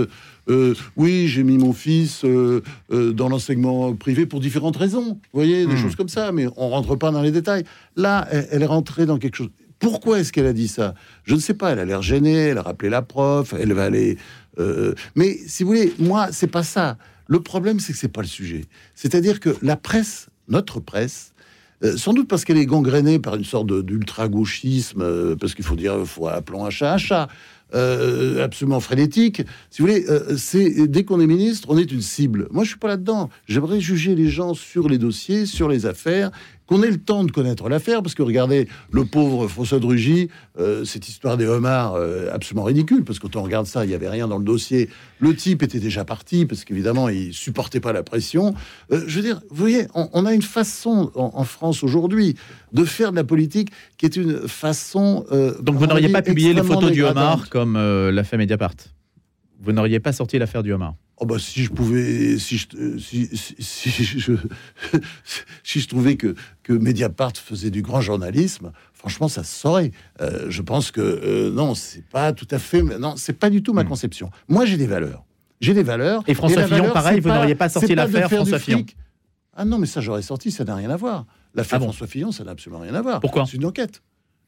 euh, 0.49 0.75
oui, 0.97 1.27
j'ai 1.27 1.43
mis 1.43 1.59
mon 1.59 1.73
fils 1.73 2.25
euh, 2.25 2.61
dans 2.91 3.29
l'enseignement 3.29 3.93
privé 3.97 4.25
pour 4.25 4.39
différentes 4.39 4.77
raisons. 4.77 5.15
Vous 5.15 5.19
voyez, 5.41 5.67
des 5.67 5.75
Hmm. 5.75 5.77
choses 5.79 5.97
comme 5.97 6.09
ça, 6.09 6.31
mais 6.31 6.47
on 6.57 6.69
rentre 6.69 6.95
pas 6.95 7.11
dans 7.11 7.23
les 7.23 7.33
détails. 7.33 7.65
Là, 7.97 8.29
elle, 8.31 8.47
elle 8.53 8.63
est 8.63 8.67
rentrée 8.67 9.05
dans 9.05 9.19
quelque 9.19 9.37
chose. 9.37 9.51
Pourquoi 9.81 10.21
est-ce 10.21 10.33
qu'elle 10.33 10.47
a 10.47 10.53
dit 10.53 10.69
ça? 10.69 10.95
Je 11.25 11.35
ne 11.35 11.41
sais 11.41 11.55
pas. 11.55 11.71
Elle 11.73 11.81
a 11.81 11.85
l'air 11.85 12.03
gênée. 12.03 12.35
Elle 12.35 12.59
a 12.59 12.63
rappelé 12.63 12.89
la 12.89 13.03
prof. 13.03 13.53
Elle 13.59 13.73
va 13.73 13.83
aller. 13.85 14.17
euh, 14.61 14.95
Mais 15.17 15.37
si 15.49 15.65
vous 15.65 15.71
voulez, 15.71 15.93
moi, 15.99 16.29
c'est 16.31 16.47
pas 16.47 16.63
ça. 16.63 16.97
Le 17.33 17.41
problème, 17.41 17.81
c'est 17.81 17.95
que 17.95 17.99
c'est 17.99 18.09
pas 18.09 18.21
le 18.21 18.27
sujet. 18.27 18.67
C'est-à-dire 18.95 19.41
que 19.41 19.57
la 19.63 19.77
presse, 19.77 20.29
notre 20.49 20.81
presse, 20.81 21.33
euh, 21.83 21.97
sans 21.97 22.13
doute 22.13 22.29
parce 22.29 22.45
qu'elle 22.45 22.59
est 22.59 22.67
gangrénée 22.67 23.19
par 23.19 23.37
une 23.37 23.45
sorte 23.45 23.73
d'ultra-gauchisme, 23.73 25.01
euh, 25.01 25.35
parce 25.35 25.55
qu'il 25.55 25.65
faut 25.65 25.75
dire, 25.75 26.07
faut 26.07 26.29
appelons 26.29 26.67
un 26.67 26.69
chat 26.69 26.93
un 26.93 26.99
chat, 26.99 27.29
euh, 27.75 28.45
absolument 28.45 28.81
frénétique. 28.81 29.43
Si 29.71 29.81
vous 29.81 29.89
voulez, 29.89 30.05
euh, 30.11 30.37
c'est 30.37 30.87
dès 30.89 31.05
qu'on 31.05 31.21
est 31.21 31.27
ministre, 31.27 31.69
on 31.71 31.79
est 31.79 31.91
une 31.91 32.03
cible. 32.03 32.49
Moi, 32.51 32.65
je 32.65 32.69
suis 32.69 32.79
pas 32.79 32.89
là-dedans. 32.89 33.31
J'aimerais 33.47 33.81
juger 33.81 34.15
les 34.15 34.29
gens 34.29 34.53
sur 34.53 34.91
les 34.91 34.99
dossiers, 34.99 35.47
sur 35.47 35.71
les 35.71 35.87
affaires, 35.87 36.31
qu'on 36.67 36.83
ait 36.83 36.91
le 36.91 36.99
temps 36.99 37.25
de 37.25 37.31
connaître 37.33 37.69
l'affaire, 37.69 38.03
parce 38.03 38.15
que 38.15 38.23
regardez, 38.23 38.69
le 38.91 39.05
pauvre 39.05 39.49
François 39.49 39.79
Drugy, 39.79 40.29
euh, 40.59 40.85
cette 40.85 41.09
histoire 41.09 41.37
des 41.37 41.47
homards, 41.47 41.95
euh, 41.95 42.31
absolument 42.33 42.65
ridicule, 42.65 43.05
parce 43.05 43.19
que 43.19 43.27
quand 43.27 43.37
on 43.37 43.43
regarde 43.43 43.67
ça, 43.67 43.85
il 43.85 43.91
y 43.91 43.95
avait 43.95 44.09
rien 44.09 44.29
dans 44.29 44.39
le 44.39 44.45
dossier. 44.45 44.89
Le 45.19 45.35
type 45.35 45.63
était 45.63 45.81
déjà 45.81 46.05
parti, 46.05 46.47
parce 46.47 46.65
qu'évidemment, 46.65 47.09
il 47.09 47.33
supportait 47.35 47.81
pas 47.81 47.93
la 47.93 48.03
pression. 48.03 48.55
Euh, 48.93 49.03
je 49.07 49.17
veux 49.17 49.23
dire, 49.23 49.41
vous 49.51 49.57
voyez, 49.57 49.87
on, 49.95 50.09
on 50.13 50.25
a 50.27 50.33
une 50.33 50.43
façon 50.43 51.11
en, 51.15 51.33
en 51.35 51.45
France 51.45 51.83
aujourd'hui 51.83 52.37
de 52.73 52.85
faire 52.85 53.11
de 53.11 53.17
la 53.17 53.25
politique 53.25 53.71
qui 53.99 54.07
est 54.07 54.17
une 54.17 54.49
façon. 54.49 55.25
euh, 55.33 55.61
Donc 55.61 55.77
vous 55.77 55.87
n'auriez 55.87 56.09
pas 56.09 56.23
publié 56.23 56.55
les 56.55 56.63
photos 56.63 56.91
du 56.93 57.03
homard 57.03 57.49
comme 57.51 57.75
l'a 57.77 58.25
fait 58.25 58.37
Mediapart? 58.39 58.75
Vous 59.61 59.73
n'auriez 59.73 60.01
pas 60.01 60.13
sorti 60.13 60.39
l'affaire 60.39 60.63
du 60.63 60.73
homard? 60.73 60.95
Oh 61.23 61.25
bah 61.25 61.39
si 61.39 61.63
je 61.63 61.71
pouvais, 61.71 62.37
si 62.37 62.59
je, 62.59 62.67
euh, 62.77 62.99
si, 62.99 63.29
si, 63.37 63.55
si 63.61 64.03
je, 64.19 64.33
si 65.63 65.81
je 65.81 65.87
trouvais 65.87 66.17
que, 66.17 66.35
que 66.65 66.73
Mediapart 66.73 67.33
faisait 67.37 67.71
du 67.71 67.81
grand 67.81 68.01
journalisme, 68.01 68.73
franchement, 68.93 69.29
ça 69.29 69.45
se 69.45 69.55
saurait. 69.55 69.93
Euh, 70.21 70.47
je 70.49 70.63
pense 70.63 70.91
que 70.91 71.01
euh, 71.01 71.53
non, 71.53 71.77
c'est 71.77 72.05
pas 72.05 72.33
tout 72.33 72.49
à 72.51 72.59
fait, 72.59 72.83
non, 72.83 73.15
c'est 73.17 73.35
pas 73.35 73.51
du 73.51 73.63
tout 73.63 73.73
ma 73.73 73.85
Hmm. 73.85 73.89
conception. 73.89 74.31
Moi, 74.49 74.65
j'ai 74.65 74.77
des 74.77 74.89
valeurs. 74.89 75.25
J'ai 75.61 75.75
des 75.75 75.85
valeurs. 75.85 76.25
Et 76.27 76.35
François 76.35 76.65
Fillon, 76.65 76.79
valeur, 76.79 76.93
pareil, 76.93 77.21
vous 77.21 77.29
n'auriez 77.29 77.55
pas 77.55 77.69
sorti 77.69 77.95
l'affaire 77.95 78.29
François 78.29 78.59
Fillon. 78.59 78.85
Ah 79.55 79.65
non, 79.65 79.79
mais 79.79 79.87
ça, 79.87 80.01
j'aurais 80.01 80.23
sorti, 80.23 80.51
ça 80.51 80.65
n'a 80.65 80.75
rien 80.75 80.91
à 80.91 80.97
voir. 80.97 81.25
L'affaire 81.55 81.77
Ah 81.77 81.79
bon 81.79 81.85
François 81.85 82.09
Fillon, 82.09 82.33
ça 82.33 82.43
n'a 82.43 82.51
absolument 82.51 82.81
rien 82.83 82.95
à 82.97 83.03
voir. 83.03 83.21
Pourquoi? 83.21 83.47
C'est 83.47 83.59
une 83.59 83.67
enquête. 83.67 84.03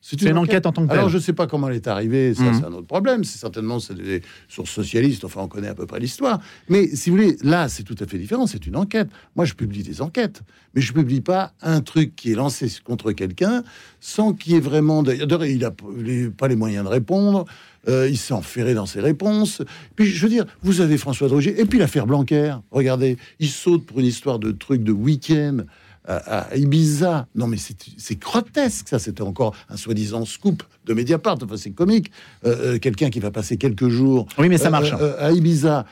C'est 0.06 0.20
une 0.20 0.36
enquête 0.36 0.66
en 0.66 0.72
tant 0.72 0.82
que 0.82 0.88
telle. 0.90 0.98
Alors, 0.98 1.08
je 1.08 1.16
ne 1.16 1.22
sais 1.22 1.32
pas 1.32 1.46
comment 1.46 1.66
elle 1.70 1.76
est 1.76 1.86
arrivée, 1.88 2.34
ça, 2.34 2.42
Mhm. 2.42 2.54
c'est 2.60 2.64
un 2.66 2.72
autre 2.74 2.86
problème. 2.86 3.24
C'est 3.24 3.38
certainement 3.38 3.80
c'est 3.80 3.94
des 3.94 4.20
sources 4.48 4.70
socialistes, 4.70 5.24
enfin, 5.24 5.40
on 5.40 5.48
connaît 5.48 5.68
à 5.68 5.74
peu 5.74 5.86
près 5.86 5.98
l'histoire. 5.98 6.40
Mais 6.68 6.88
si 6.94 7.08
vous 7.08 7.16
voulez, 7.16 7.36
là, 7.42 7.70
c'est 7.70 7.84
tout 7.84 7.96
à 7.98 8.06
fait 8.06 8.18
différent, 8.18 8.46
c'est 8.46 8.66
une 8.66 8.76
enquête. 8.76 9.08
Moi, 9.34 9.46
je 9.46 9.54
publie 9.54 9.82
des 9.82 10.02
enquêtes, 10.02 10.42
mais 10.74 10.82
je 10.82 10.92
publie 10.92 11.22
pas 11.22 11.54
un 11.62 11.80
truc 11.80 12.14
qui 12.16 12.32
est 12.32 12.34
lancé 12.34 12.70
contre 12.84 13.12
quelqu'un 13.12 13.62
sans 13.98 14.34
qu'il 14.34 14.52
y 14.52 14.56
ait 14.56 14.60
vraiment. 14.60 15.02
D'ailleurs, 15.02 15.42
il 15.46 15.58
n'a 15.60 15.70
pas 15.70 16.48
les 16.48 16.56
moyens 16.56 16.84
de 16.84 16.90
répondre, 16.90 17.46
euh, 17.88 18.06
il 18.06 18.18
s'est 18.18 18.34
enferré 18.34 18.74
dans 18.74 18.84
ses 18.86 19.00
réponses. 19.00 19.62
Puis, 19.96 20.04
je 20.04 20.22
veux 20.22 20.28
dire, 20.30 20.44
vous 20.62 20.82
avez 20.82 20.98
François 20.98 21.28
Drogier, 21.28 21.58
et 21.58 21.64
puis 21.64 21.78
l'affaire 21.78 22.06
Blanquer, 22.06 22.56
regardez, 22.72 23.16
il 23.40 23.48
saute 23.48 23.86
pour 23.86 24.00
une 24.00 24.06
histoire 24.06 24.38
de 24.38 24.52
truc 24.52 24.84
de 24.84 24.92
week-end 24.92 25.60
à, 26.06 26.16
à 26.50 26.56
Ibiza. 26.56 27.26
Non, 27.34 27.46
mais 27.46 27.56
c'est- 27.56 28.18
grotesque, 28.18 28.88
ça. 28.88 28.98
C'était 28.98 29.22
encore 29.22 29.54
un 29.68 29.76
soi-disant 29.76 30.24
scoop 30.24 30.62
de 30.84 30.94
Mediapart. 30.94 31.38
Enfin, 31.42 31.56
c'est 31.56 31.70
comique. 31.70 32.10
Euh, 32.44 32.74
euh, 32.74 32.78
Quelqu'un 32.78 33.10
qui 33.10 33.20
va 33.20 33.30
passer 33.30 33.56
quelques 33.56 33.88
jours 33.88 34.26
Oui, 34.38 34.48
mais 34.48 34.58
ça 34.58 34.68
euh, 34.68 34.70
marche. 34.70 34.92
euh, 34.92 35.14
à 35.18 35.32
Ibiza, 35.32 35.84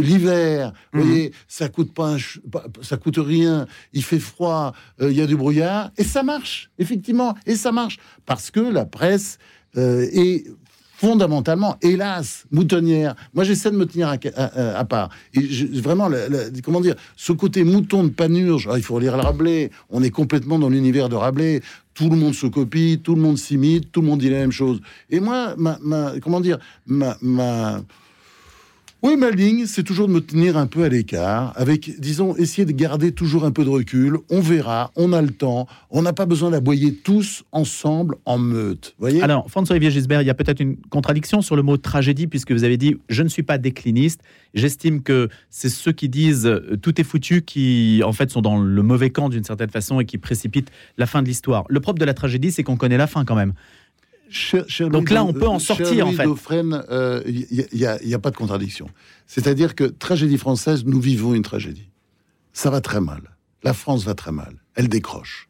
l'hiver, 0.00 0.72
vous 0.92 1.00
Mhm. 1.00 1.06
voyez, 1.06 1.32
ça 1.48 1.68
coûte 1.68 1.92
pas, 1.94 2.14
un 2.14 2.16
ça 2.82 2.96
coûte 2.96 3.18
rien. 3.18 3.66
Il 3.92 4.02
fait 4.04 4.18
froid, 4.18 4.72
il 5.00 5.12
y 5.12 5.20
a 5.20 5.26
du 5.26 5.36
brouillard, 5.36 5.90
et 5.96 6.04
ça 6.04 6.22
marche, 6.22 6.70
effectivement, 6.78 7.34
et 7.46 7.56
ça 7.56 7.72
marche 7.72 7.98
parce 8.26 8.50
que 8.50 8.60
la 8.60 8.84
presse 8.86 9.38
est 9.76 10.46
fondamentalement, 11.00 11.76
hélas, 11.80 12.44
moutonnière. 12.50 13.14
Moi, 13.32 13.44
j'essaie 13.44 13.70
de 13.70 13.76
me 13.76 13.86
tenir 13.86 14.14
à, 14.36 14.84
part. 14.84 15.08
Et 15.32 15.40
vraiment, 15.80 16.10
comment 16.62 16.82
dire, 16.82 16.94
ce 17.16 17.32
côté 17.32 17.64
mouton 17.64 18.04
de 18.04 18.10
panurge, 18.10 18.68
ah, 18.70 18.76
il 18.76 18.82
faut 18.82 18.98
lire 18.98 19.14
Rabelais. 19.14 19.70
On 19.88 20.02
est 20.02 20.10
complètement 20.10 20.58
dans 20.58 20.68
l'univers 20.68 21.08
de 21.08 21.16
Rabelais. 21.16 21.62
Tout 21.94 22.10
le 22.10 22.16
monde 22.16 22.34
se 22.34 22.46
copie, 22.46 23.00
tout 23.02 23.14
le 23.14 23.22
monde 23.22 23.38
s'imite, 23.38 23.90
tout 23.90 24.02
le 24.02 24.08
monde 24.08 24.20
dit 24.20 24.28
la 24.28 24.38
même 24.38 24.52
chose. 24.52 24.80
Et 25.08 25.20
moi, 25.20 25.54
ma- 25.56 26.12
comment 26.22 26.40
dire, 26.40 26.58
ma, 26.86 27.16
ma, 27.22 27.80
oui, 29.02 29.16
ma 29.16 29.30
ligne, 29.30 29.64
c'est 29.64 29.82
toujours 29.82 30.08
de 30.08 30.12
me 30.12 30.20
tenir 30.20 30.58
un 30.58 30.66
peu 30.66 30.84
à 30.84 30.90
l'écart, 30.90 31.54
avec, 31.56 31.98
disons, 32.00 32.36
essayer 32.36 32.66
de 32.66 32.72
garder 32.72 33.12
toujours 33.12 33.44
un 33.44 33.50
peu 33.50 33.64
de 33.64 33.70
recul. 33.70 34.18
On 34.28 34.40
verra, 34.40 34.92
on 34.94 35.14
a 35.14 35.22
le 35.22 35.30
temps, 35.30 35.66
on 35.90 36.02
n'a 36.02 36.12
pas 36.12 36.26
besoin 36.26 36.50
d'aboyer 36.50 36.94
tous 36.94 37.44
ensemble 37.50 38.16
en 38.26 38.36
meute. 38.36 38.94
Voyez? 38.98 39.22
Alors, 39.22 39.50
François-Olivier 39.50 39.90
Gisbert, 39.90 40.20
il 40.20 40.26
y 40.26 40.30
a 40.30 40.34
peut-être 40.34 40.60
une 40.60 40.76
contradiction 40.76 41.40
sur 41.40 41.56
le 41.56 41.62
mot 41.62 41.78
tragédie, 41.78 42.26
puisque 42.26 42.52
vous 42.52 42.64
avez 42.64 42.76
dit 42.76 42.98
Je 43.08 43.22
ne 43.22 43.28
suis 43.28 43.42
pas 43.42 43.56
décliniste. 43.56 44.20
J'estime 44.52 45.02
que 45.02 45.30
c'est 45.48 45.70
ceux 45.70 45.92
qui 45.92 46.10
disent 46.10 46.46
euh, 46.46 46.76
tout 46.82 47.00
est 47.00 47.04
foutu 47.04 47.40
qui, 47.40 48.02
en 48.04 48.12
fait, 48.12 48.30
sont 48.30 48.42
dans 48.42 48.60
le 48.60 48.82
mauvais 48.82 49.08
camp 49.08 49.30
d'une 49.30 49.44
certaine 49.44 49.70
façon 49.70 50.00
et 50.00 50.04
qui 50.04 50.18
précipitent 50.18 50.70
la 50.98 51.06
fin 51.06 51.22
de 51.22 51.28
l'histoire. 51.28 51.64
Le 51.70 51.80
propre 51.80 52.00
de 52.00 52.04
la 52.04 52.14
tragédie, 52.14 52.52
c'est 52.52 52.64
qu'on 52.64 52.76
connaît 52.76 52.98
la 52.98 53.06
fin 53.06 53.24
quand 53.24 53.36
même. 53.36 53.54
Cher- 54.30 54.64
cher 54.68 54.88
Donc 54.90 55.08
Louis 55.08 55.14
là, 55.14 55.24
on 55.24 55.32
peut 55.32 55.46
en 55.48 55.58
sortir, 55.58 56.06
en 56.06 56.12
fait. 56.12 56.24
Dauphren, 56.24 56.84
euh, 56.90 57.22
il 57.26 57.66
n'y 57.72 57.84
a, 57.84 58.00
il 58.02 58.08
y 58.08 58.14
a 58.14 58.18
pas 58.18 58.30
de 58.30 58.36
contradiction. 58.36 58.88
C'est-à-dire 59.26 59.74
que 59.74 59.84
tragédie 59.84 60.38
française, 60.38 60.84
nous 60.86 61.00
vivons 61.00 61.34
une 61.34 61.42
tragédie. 61.42 61.88
Ça 62.52 62.70
va 62.70 62.80
très 62.80 63.00
mal. 63.00 63.22
La 63.62 63.74
France 63.74 64.04
va 64.04 64.14
très 64.14 64.32
mal. 64.32 64.54
Elle 64.74 64.88
décroche. 64.88 65.48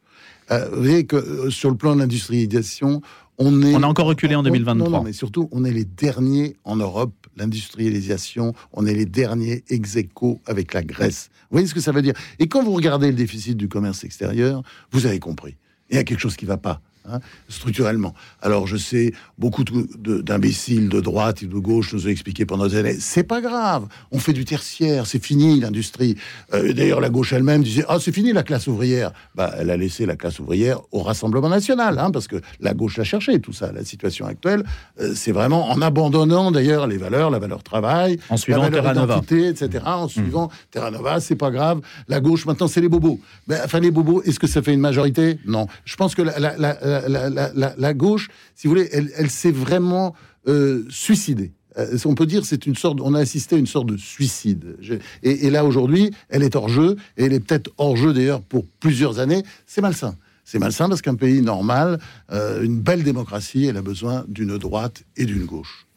Euh, 0.51 0.67
vous 0.73 0.81
voyez 0.83 1.05
que 1.05 1.15
euh, 1.15 1.49
sur 1.49 1.69
le 1.69 1.77
plan 1.77 1.95
de 1.95 1.99
l'industrialisation, 2.01 3.01
on 3.37 3.61
est. 3.61 3.73
On 3.75 3.83
a 3.83 3.87
encore 3.87 4.07
reculé 4.07 4.35
en 4.35 4.41
on- 4.41 4.43
2023. 4.43 4.89
Non, 4.89 4.97
non, 4.97 5.03
mais 5.03 5.13
surtout, 5.13 5.47
on 5.51 5.63
est 5.63 5.71
les 5.71 5.85
derniers 5.85 6.57
en 6.63 6.75
Europe. 6.75 7.13
L'industrialisation, 7.37 8.53
on 8.73 8.85
est 8.85 8.93
les 8.93 9.05
derniers 9.05 9.63
ex 9.69 9.95
aequo 9.95 10.41
avec 10.45 10.73
la 10.73 10.83
Grèce. 10.83 11.29
Vous 11.49 11.55
voyez 11.55 11.67
ce 11.67 11.73
que 11.73 11.79
ça 11.79 11.91
veut 11.91 12.01
dire? 12.01 12.13
Et 12.39 12.47
quand 12.47 12.63
vous 12.63 12.73
regardez 12.73 13.07
le 13.07 13.13
déficit 13.13 13.55
du 13.57 13.67
commerce 13.69 14.03
extérieur, 14.03 14.61
vous 14.91 15.05
avez 15.05 15.19
compris. 15.19 15.55
Il 15.89 15.95
y 15.95 15.99
a 15.99 16.03
quelque 16.03 16.19
chose 16.19 16.35
qui 16.35 16.45
ne 16.45 16.49
va 16.49 16.57
pas. 16.57 16.81
Hein, 17.09 17.19
structurellement. 17.49 18.13
Alors 18.41 18.67
je 18.67 18.77
sais, 18.77 19.13
beaucoup 19.37 19.63
de- 19.63 20.21
d'imbéciles 20.21 20.89
de, 20.89 20.99
droite 21.01 21.43
et 21.43 21.45
de 21.47 21.53
gauche 21.57 21.93
nous 21.93 22.05
ont 22.05 22.09
expliqué 22.09 22.45
pendant 22.45 22.67
des 22.67 22.75
années, 22.77 22.97
c'est 22.99 23.23
pas 23.23 23.41
grave, 23.41 23.87
on 24.11 24.19
fait 24.19 24.33
du 24.33 24.45
tertiaire, 24.45 25.05
c'est 25.07 25.23
fini 25.23 25.59
l'industrie. 25.59 26.15
Euh, 26.53 26.73
D'ailleurs 26.73 27.01
la 27.01 27.09
gauche 27.09 27.33
elle-même 27.33 27.63
disait, 27.63 27.83
ah 27.87 27.97
c'est 27.99 28.11
fini 28.11 28.33
la 28.33 28.43
classe 28.43 28.67
ouvrière. 28.67 29.11
Bah, 29.35 29.53
elle 29.57 29.69
a 29.69 29.77
laissé 29.77 30.05
la 30.05 30.15
classe 30.15 30.39
ouvrière 30.39 30.79
au 30.91 31.01
Rassemblement 31.01 31.49
national, 31.49 31.99
hein, 31.99 32.11
parce 32.11 32.27
que 32.27 32.37
la 32.59 32.73
gauche 32.73 32.97
l'a 32.97 33.03
cherché, 33.03 33.39
tout 33.39 33.53
ça. 33.53 33.71
La 33.71 33.83
situation 33.85 34.25
actuelle, 34.25 34.63
euh, 34.99 35.13
c'est 35.15 35.31
vraiment 35.31 35.69
en 35.69 35.81
abandonnant 35.81 36.51
d'ailleurs 36.51 36.87
les 36.87 36.97
valeurs, 36.97 37.29
la 37.29 37.39
valeur 37.39 37.63
travail, 37.63 38.19
En 38.29 38.37
suivant 38.37 38.63
la 38.63 38.69
valeur 38.69 38.83
Terra 38.83 38.93
Nova. 38.95 39.13
identité, 39.15 39.47
etc. 39.47 39.83
En 39.85 40.07
suivant 40.07 40.49
Terra 40.71 40.91
Nova, 40.91 41.19
c'est 41.19 41.35
pas 41.35 41.51
grave. 41.51 41.81
La 42.07 42.19
gauche, 42.19 42.45
maintenant, 42.45 42.67
c'est 42.67 42.81
les 42.81 42.89
bobos. 42.89 43.19
Ben, 43.47 43.59
enfin, 43.63 43.79
les 43.79 43.91
bobos, 43.91 44.21
est-ce 44.23 44.39
que 44.39 44.47
ça 44.47 44.61
fait 44.61 44.73
une 44.73 44.79
majorité? 44.79 45.39
Non. 45.45 45.67
Je 45.85 45.95
pense 45.95 46.15
que 46.15 46.21
la, 46.21 46.37
la, 46.39 46.57
la, 46.57 46.77
la, 47.07 47.29
la, 47.29 47.51
la- 47.53 47.75
la 47.77 47.93
gauche, 47.93 48.27
si 48.55 48.67
vous 48.67 48.73
voulez, 48.73 48.89
elle, 48.91 49.09
elle 49.15 49.29
s'est 49.29 49.51
vraiment 49.51 50.13
euh, 50.47 50.83
suicidée. 50.89 51.51
euh, 51.77 51.97
on 52.05 52.15
peut 52.15 52.25
dire 52.25 52.45
c'est 52.45 52.65
une 52.65 52.75
sorte, 52.75 52.99
on 53.01 53.13
a 53.13 53.19
assisté 53.19 53.55
à 53.55 53.59
une 53.59 53.67
sorte 53.67 53.87
de 53.87 53.97
suicide. 53.97 54.75
et, 55.23 55.49
là 55.49 55.63
aujourd'hui, 55.63 56.11
elle 56.29 56.43
est 56.43 56.55
hors 56.55 56.67
jeu 56.69 56.97
et 57.17 57.25
elle 57.25 57.33
est 57.33 57.39
peut-être 57.39 57.69
hors 57.77 57.95
jeu 57.95 58.13
d'ailleurs 58.13 58.41
pour 58.41 58.65
plusieurs 58.79 59.19
années. 59.19 59.43
C'est 59.65 59.81
malsain. 59.81 60.15
C'est 60.43 60.59
malsain 60.59 60.89
parce 60.89 61.01
qu'un 61.01 61.15
pays 61.15 61.41
normal, 61.41 61.99
euh, 62.31 62.63
une 62.63 62.79
belle 62.81 63.03
démocratie, 63.03 63.65
elle 63.67 63.77
a 63.77 63.81
besoin 63.81 64.25
d'une 64.27 64.57
droite 64.57 65.03
et 65.15 65.25
d'une 65.25 65.45
gauche. 65.45 65.87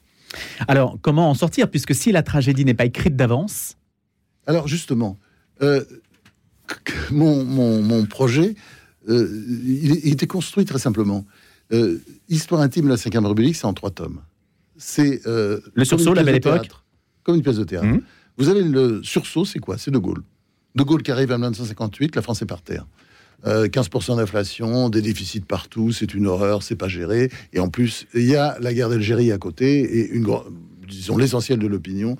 Alors, 0.68 0.98
comment 1.02 1.28
en 1.30 1.34
sortir 1.34 1.68
Puisque 1.70 1.94
si 1.94 2.12
la 2.12 2.22
tragédie 2.22 2.64
n'est 2.64 2.74
pas 2.74 2.84
écrite 2.84 3.16
d'avance? 3.16 3.76
Alors, 4.46 4.68
justement, 4.68 5.18
euh, 5.62 5.82
mon, 7.10 8.04
projet, 8.06 8.54
il, 9.08 10.12
était 10.12 10.26
construit 10.26 10.64
très 10.64 10.78
simplement. 10.78 11.24
Histoire 12.28 12.60
intime 12.60 12.84
de 12.84 12.90
la 12.90 12.96
Ve 12.96 13.26
République, 13.26 13.56
c'est 13.56 13.66
en 13.66 13.74
trois 13.74 13.90
tomes 13.90 14.20
c'est 14.76 15.26
euh, 15.26 15.60
le 15.74 15.84
sursaut, 15.84 16.14
la 16.14 16.22
belle 16.22 16.36
époque, 16.36 16.68
comme 17.22 17.36
une 17.36 17.42
pièce 17.42 17.56
de 17.56 17.64
théâtre. 17.64 17.86
Mmh. 17.86 18.00
Vous 18.36 18.48
avez 18.48 18.62
le 18.62 19.02
sursaut, 19.02 19.44
c'est 19.44 19.60
quoi? 19.60 19.78
C'est 19.78 19.90
De 19.90 19.98
Gaulle. 19.98 20.22
De 20.74 20.82
Gaulle 20.82 21.02
qui 21.02 21.12
arrive 21.12 21.30
en 21.30 21.38
1958, 21.38 22.16
la 22.16 22.22
France 22.22 22.42
est 22.42 22.46
par 22.46 22.62
terre. 22.62 22.86
15% 23.44 24.12
euh, 24.12 24.16
d'inflation, 24.16 24.88
des 24.88 25.02
déficits 25.02 25.40
partout, 25.40 25.92
c'est 25.92 26.14
une 26.14 26.26
horreur, 26.26 26.62
c'est 26.62 26.76
pas 26.76 26.88
géré. 26.88 27.30
Et 27.52 27.60
en 27.60 27.68
plus, 27.68 28.06
il 28.14 28.24
y 28.24 28.36
a 28.36 28.56
la 28.60 28.72
guerre 28.72 28.88
d'Algérie 28.88 29.32
à 29.32 29.38
côté 29.38 29.82
et 29.82 30.10
une, 30.10 30.26
disons 30.88 31.16
l'essentiel 31.16 31.58
de 31.58 31.66
l'opinion 31.66 32.16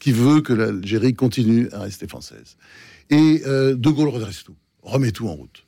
qui 0.00 0.10
veut 0.12 0.40
que 0.40 0.52
l'Algérie 0.52 1.14
continue 1.14 1.68
à 1.72 1.80
rester 1.80 2.08
française. 2.08 2.56
Et 3.08 3.42
euh, 3.46 3.74
De 3.76 3.88
Gaulle 3.88 4.08
redresse 4.08 4.42
tout, 4.42 4.56
remet 4.82 5.12
tout 5.12 5.28
en 5.28 5.34
route. 5.34 5.64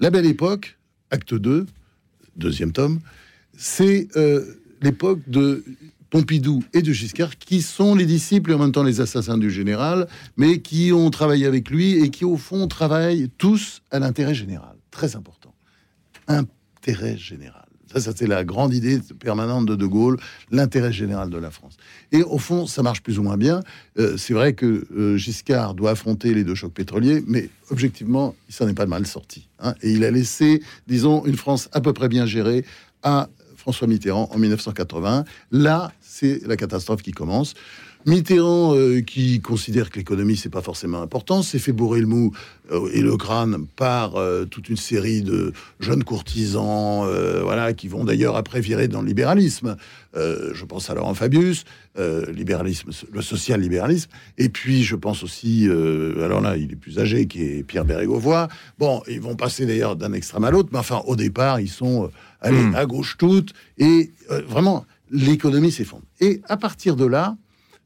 La 0.00 0.08
belle 0.10 0.26
époque, 0.26 0.78
acte 1.10 1.34
2, 1.34 1.66
deuxième 2.36 2.72
tome, 2.72 3.00
c'est 3.56 4.08
l'époque 4.80 5.20
de 5.28 5.62
Pompidou 6.08 6.64
et 6.72 6.82
de 6.82 6.92
Giscard, 6.92 7.36
qui 7.38 7.62
sont 7.62 7.94
les 7.94 8.06
disciples 8.06 8.50
et 8.50 8.54
en 8.54 8.58
même 8.58 8.72
temps 8.72 8.82
les 8.82 9.00
assassins 9.00 9.38
du 9.38 9.50
général, 9.50 10.08
mais 10.36 10.60
qui 10.60 10.92
ont 10.92 11.10
travaillé 11.10 11.46
avec 11.46 11.70
lui 11.70 12.02
et 12.02 12.10
qui, 12.10 12.24
au 12.24 12.36
fond, 12.36 12.66
travaillent 12.66 13.30
tous 13.38 13.82
à 13.90 13.98
l'intérêt 13.98 14.34
général. 14.34 14.76
Très 14.90 15.14
important. 15.16 15.54
Intérêt 16.26 17.16
général. 17.16 17.68
Ça, 17.92 18.00
c'était 18.00 18.28
la 18.28 18.44
grande 18.44 18.72
idée 18.72 19.00
permanente 19.18 19.66
de 19.66 19.74
De 19.74 19.86
Gaulle, 19.86 20.16
l'intérêt 20.52 20.92
général 20.92 21.28
de 21.28 21.38
la 21.38 21.50
France. 21.50 21.76
Et 22.12 22.22
au 22.22 22.38
fond, 22.38 22.66
ça 22.66 22.82
marche 22.82 23.02
plus 23.02 23.18
ou 23.18 23.24
moins 23.24 23.36
bien. 23.36 23.62
Euh, 23.98 24.16
c'est 24.16 24.32
vrai 24.32 24.52
que 24.52 24.86
euh, 24.96 25.16
Giscard 25.16 25.74
doit 25.74 25.90
affronter 25.90 26.32
les 26.32 26.44
deux 26.44 26.54
chocs 26.54 26.72
pétroliers, 26.72 27.24
mais 27.26 27.50
objectivement, 27.70 28.36
il 28.48 28.54
s'en 28.54 28.68
est 28.68 28.74
pas 28.74 28.86
mal 28.86 29.06
sorti. 29.06 29.48
Hein. 29.58 29.74
Et 29.82 29.90
il 29.90 30.04
a 30.04 30.10
laissé, 30.12 30.62
disons, 30.86 31.24
une 31.24 31.36
France 31.36 31.68
à 31.72 31.80
peu 31.80 31.92
près 31.92 32.08
bien 32.08 32.26
gérée 32.26 32.64
à 33.02 33.28
François 33.56 33.88
Mitterrand 33.88 34.28
en 34.32 34.38
1980. 34.38 35.24
Là, 35.50 35.92
c'est 36.00 36.46
la 36.46 36.56
catastrophe 36.56 37.02
qui 37.02 37.10
commence. 37.10 37.54
Mitterrand, 38.06 38.74
euh, 38.74 39.02
qui 39.02 39.40
considère 39.40 39.90
que 39.90 39.98
l'économie, 39.98 40.36
c'est 40.36 40.48
pas 40.48 40.62
forcément 40.62 41.02
important, 41.02 41.42
s'est 41.42 41.58
fait 41.58 41.72
bourrer 41.72 42.00
le 42.00 42.06
mou 42.06 42.32
euh, 42.72 42.88
et 42.94 43.02
le 43.02 43.16
crâne 43.16 43.66
par 43.76 44.16
euh, 44.16 44.46
toute 44.46 44.70
une 44.70 44.78
série 44.78 45.20
de 45.20 45.52
jeunes 45.80 46.02
courtisans, 46.02 47.06
voilà, 47.42 47.74
qui 47.74 47.88
vont 47.88 48.04
d'ailleurs 48.04 48.36
après 48.36 48.60
virer 48.60 48.88
dans 48.88 49.02
le 49.02 49.08
libéralisme. 49.08 49.76
je 50.14 50.64
pense 50.64 50.88
à 50.90 50.94
Laurent 50.94 51.14
Fabius, 51.14 51.64
libéralisme, 52.32 52.90
le 53.12 53.22
social-libéralisme. 53.22 54.10
Et 54.38 54.48
puis, 54.48 54.82
je 54.82 54.96
pense 54.96 55.22
aussi, 55.22 55.68
alors 55.68 56.40
là, 56.40 56.56
il 56.56 56.72
est 56.72 56.76
plus 56.76 56.98
âgé, 56.98 57.26
qui 57.26 57.42
est 57.42 57.62
Pierre 57.62 57.84
Bérégovoy. 57.84 58.48
Bon, 58.78 59.02
ils 59.08 59.20
vont 59.20 59.36
passer 59.36 59.66
d'ailleurs 59.66 59.96
d'un 59.96 60.12
extrême 60.12 60.44
à 60.44 60.50
l'autre, 60.50 60.70
mais 60.72 60.78
enfin, 60.78 61.02
au 61.06 61.16
départ, 61.16 61.60
ils 61.60 61.68
sont 61.68 62.10
allez, 62.40 62.62
hmm. 62.62 62.74
à 62.74 62.86
gauche 62.86 63.16
toutes, 63.18 63.52
et 63.78 64.10
vraiment, 64.46 64.84
l'économie 65.10 65.72
s'effondre. 65.72 66.04
Et 66.20 66.40
à 66.48 66.56
partir 66.56 66.96
de 66.96 67.06
là, 67.06 67.36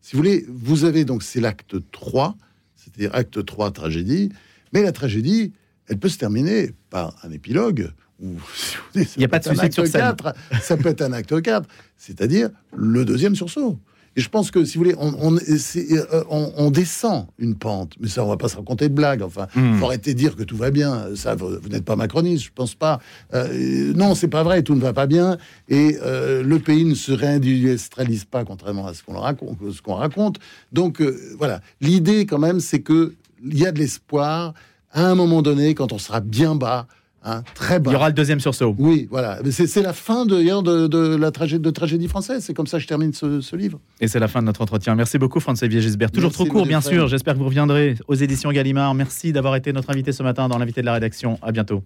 si 0.05 0.13
vous 0.13 0.19
voulez, 0.19 0.45
vous 0.51 0.85
avez 0.85 1.07
donc, 1.07 1.23
c'est 1.23 1.41
l'acte 1.41 1.77
3, 1.91 2.37
c'est-à-dire 2.77 3.15
acte 3.15 3.43
3, 3.43 3.71
tragédie, 3.71 4.31
mais 4.75 4.83
la 4.83 4.93
tragédie, 4.93 5.55
elle 5.89 5.99
peut 5.99 6.11
se 6.11 6.19
terminer 6.19 6.73
par 6.91 7.17
un 7.23 7.31
épilogue, 7.31 7.91
ou 8.21 8.35
il 8.95 9.07
n'y 9.17 9.25
a 9.25 9.29
pas 9.29 9.39
de 9.39 9.45
suicide 9.45 9.73
sur 9.73 9.91
4, 9.91 10.35
ça 10.61 10.77
peut 10.77 10.91
être 10.91 11.01
un 11.01 11.15
acte 11.15 11.41
4, 11.41 11.67
c'est-à-dire 11.97 12.51
le 12.77 13.07
deuxième 13.07 13.35
sursaut. 13.35 13.79
Et 14.17 14.21
je 14.21 14.29
pense 14.29 14.51
que, 14.51 14.65
si 14.65 14.79
vous 14.79 14.85
voulez, 14.85 14.97
on, 14.99 15.37
euh, 15.37 16.25
on, 16.31 16.71
descend 16.71 17.27
une 17.39 17.57
pente, 17.57 17.95
mais 17.99 18.09
ça, 18.09 18.25
on 18.25 18.29
va 18.29 18.37
pas 18.37 18.49
se 18.49 18.57
raconter 18.57 18.89
de 18.89 18.95
blagues. 18.95 19.23
Enfin, 19.23 19.49
hmm. 19.57 19.79
faut 19.79 19.87
arrêter 19.87 20.15
de 20.15 20.19
dire 20.19 20.37
que 20.37 20.45
tout 20.45 20.57
va 20.57 20.71
bien. 20.71 21.17
Ça, 21.17 21.35
vous, 21.35 21.59
n'êtes 21.69 21.85
pas 21.85 21.97
macroniste, 21.97 22.45
je 22.45 22.51
pense 22.55 22.75
pas. 22.75 23.01
Euh, 23.35 23.93
non, 23.95 24.15
c'est 24.15 24.29
pas 24.29 24.43
vrai, 24.43 24.63
tout 24.63 24.75
ne 24.75 24.81
va 24.81 24.93
pas 24.93 25.07
bien. 25.07 25.37
Et 25.69 25.99
euh, 26.03 26.43
le 26.43 26.59
pays 26.59 26.85
ne 26.85 26.95
se 26.95 27.13
réindustrialise 27.13 28.25
pas, 28.25 28.45
contrairement 28.45 28.87
à 28.87 28.95
ce 28.95 29.03
qu'on 29.03 29.19
raconte, 29.19 29.59
ce 29.73 29.83
qu'on 29.83 29.95
raconte. 29.95 30.39
Donc, 30.73 31.01
euh, 31.01 31.35
voilà. 31.39 31.61
L'idée, 31.81 32.27
quand 32.27 32.39
même, 32.39 32.61
c'est 32.61 32.81
que 32.81 33.15
il 33.45 33.59
y 33.59 33.67
a 33.67 33.73
de 33.73 33.79
l'espoir 33.79 34.55
à 34.93 35.07
un 35.07 35.15
moment 35.15 35.43
donné, 35.43 35.75
quand 35.75 35.93
on 35.93 35.99
sera 35.99 36.21
bien 36.21 36.55
bas, 36.55 36.87
Hein, 37.27 37.43
très 37.55 37.79
bas. 37.79 37.91
Il 37.91 37.95
y 37.95 37.97
aura 37.97 38.09
le 38.09 38.15
deuxième 38.15 38.41
sursaut. 38.41 38.75
Oui, 38.79 39.09
voilà. 39.11 39.39
C'est 39.51 39.83
la 39.83 39.93
fin 39.93 40.27
de, 40.27 40.87
de, 40.87 41.17
la 41.17 41.31
tragédie, 41.31 41.63
de 41.63 41.71
tragédie 41.71 42.09
française. 42.09 42.45
C'est 42.45 42.55
comme 42.55 42.67
ça 42.67 42.79
que 42.79 42.83
je 42.83 42.89
termine 42.89 43.13
ce, 43.13 43.57
livre. 43.57 43.81
Et 44.01 44.09
c'est 44.09 44.19
la 44.19 44.29
fin 44.29 44.41
de 44.41 44.47
notre 44.47 44.61
entretien. 44.61 44.95
Merci 44.95 45.19
beaucoup, 45.19 45.41
François 45.41 45.69
Gisbert. 45.69 46.11
Toujours 46.11 46.33
trop 46.33 46.45
court, 46.45 46.67
bien 46.67 46.81
sûr. 46.81 47.09
J'espère 47.09 47.35
que 47.35 47.39
vous 47.39 47.47
reviendrez 47.47 47.97
aux 48.09 48.15
éditions 48.15 48.51
Gallimard. 48.51 48.95
Merci 48.95 49.33
d'avoir 49.33 49.57
été 49.57 49.73
notre 49.73 49.91
invité 49.91 50.13
ce 50.13 50.23
matin 50.23 50.49
dans 50.49 50.59
l'invité 50.59 50.81
de 50.81 50.87
la 50.87 50.95
rédaction. 50.95 51.39
À 51.43 51.53
bientôt. 51.53 51.85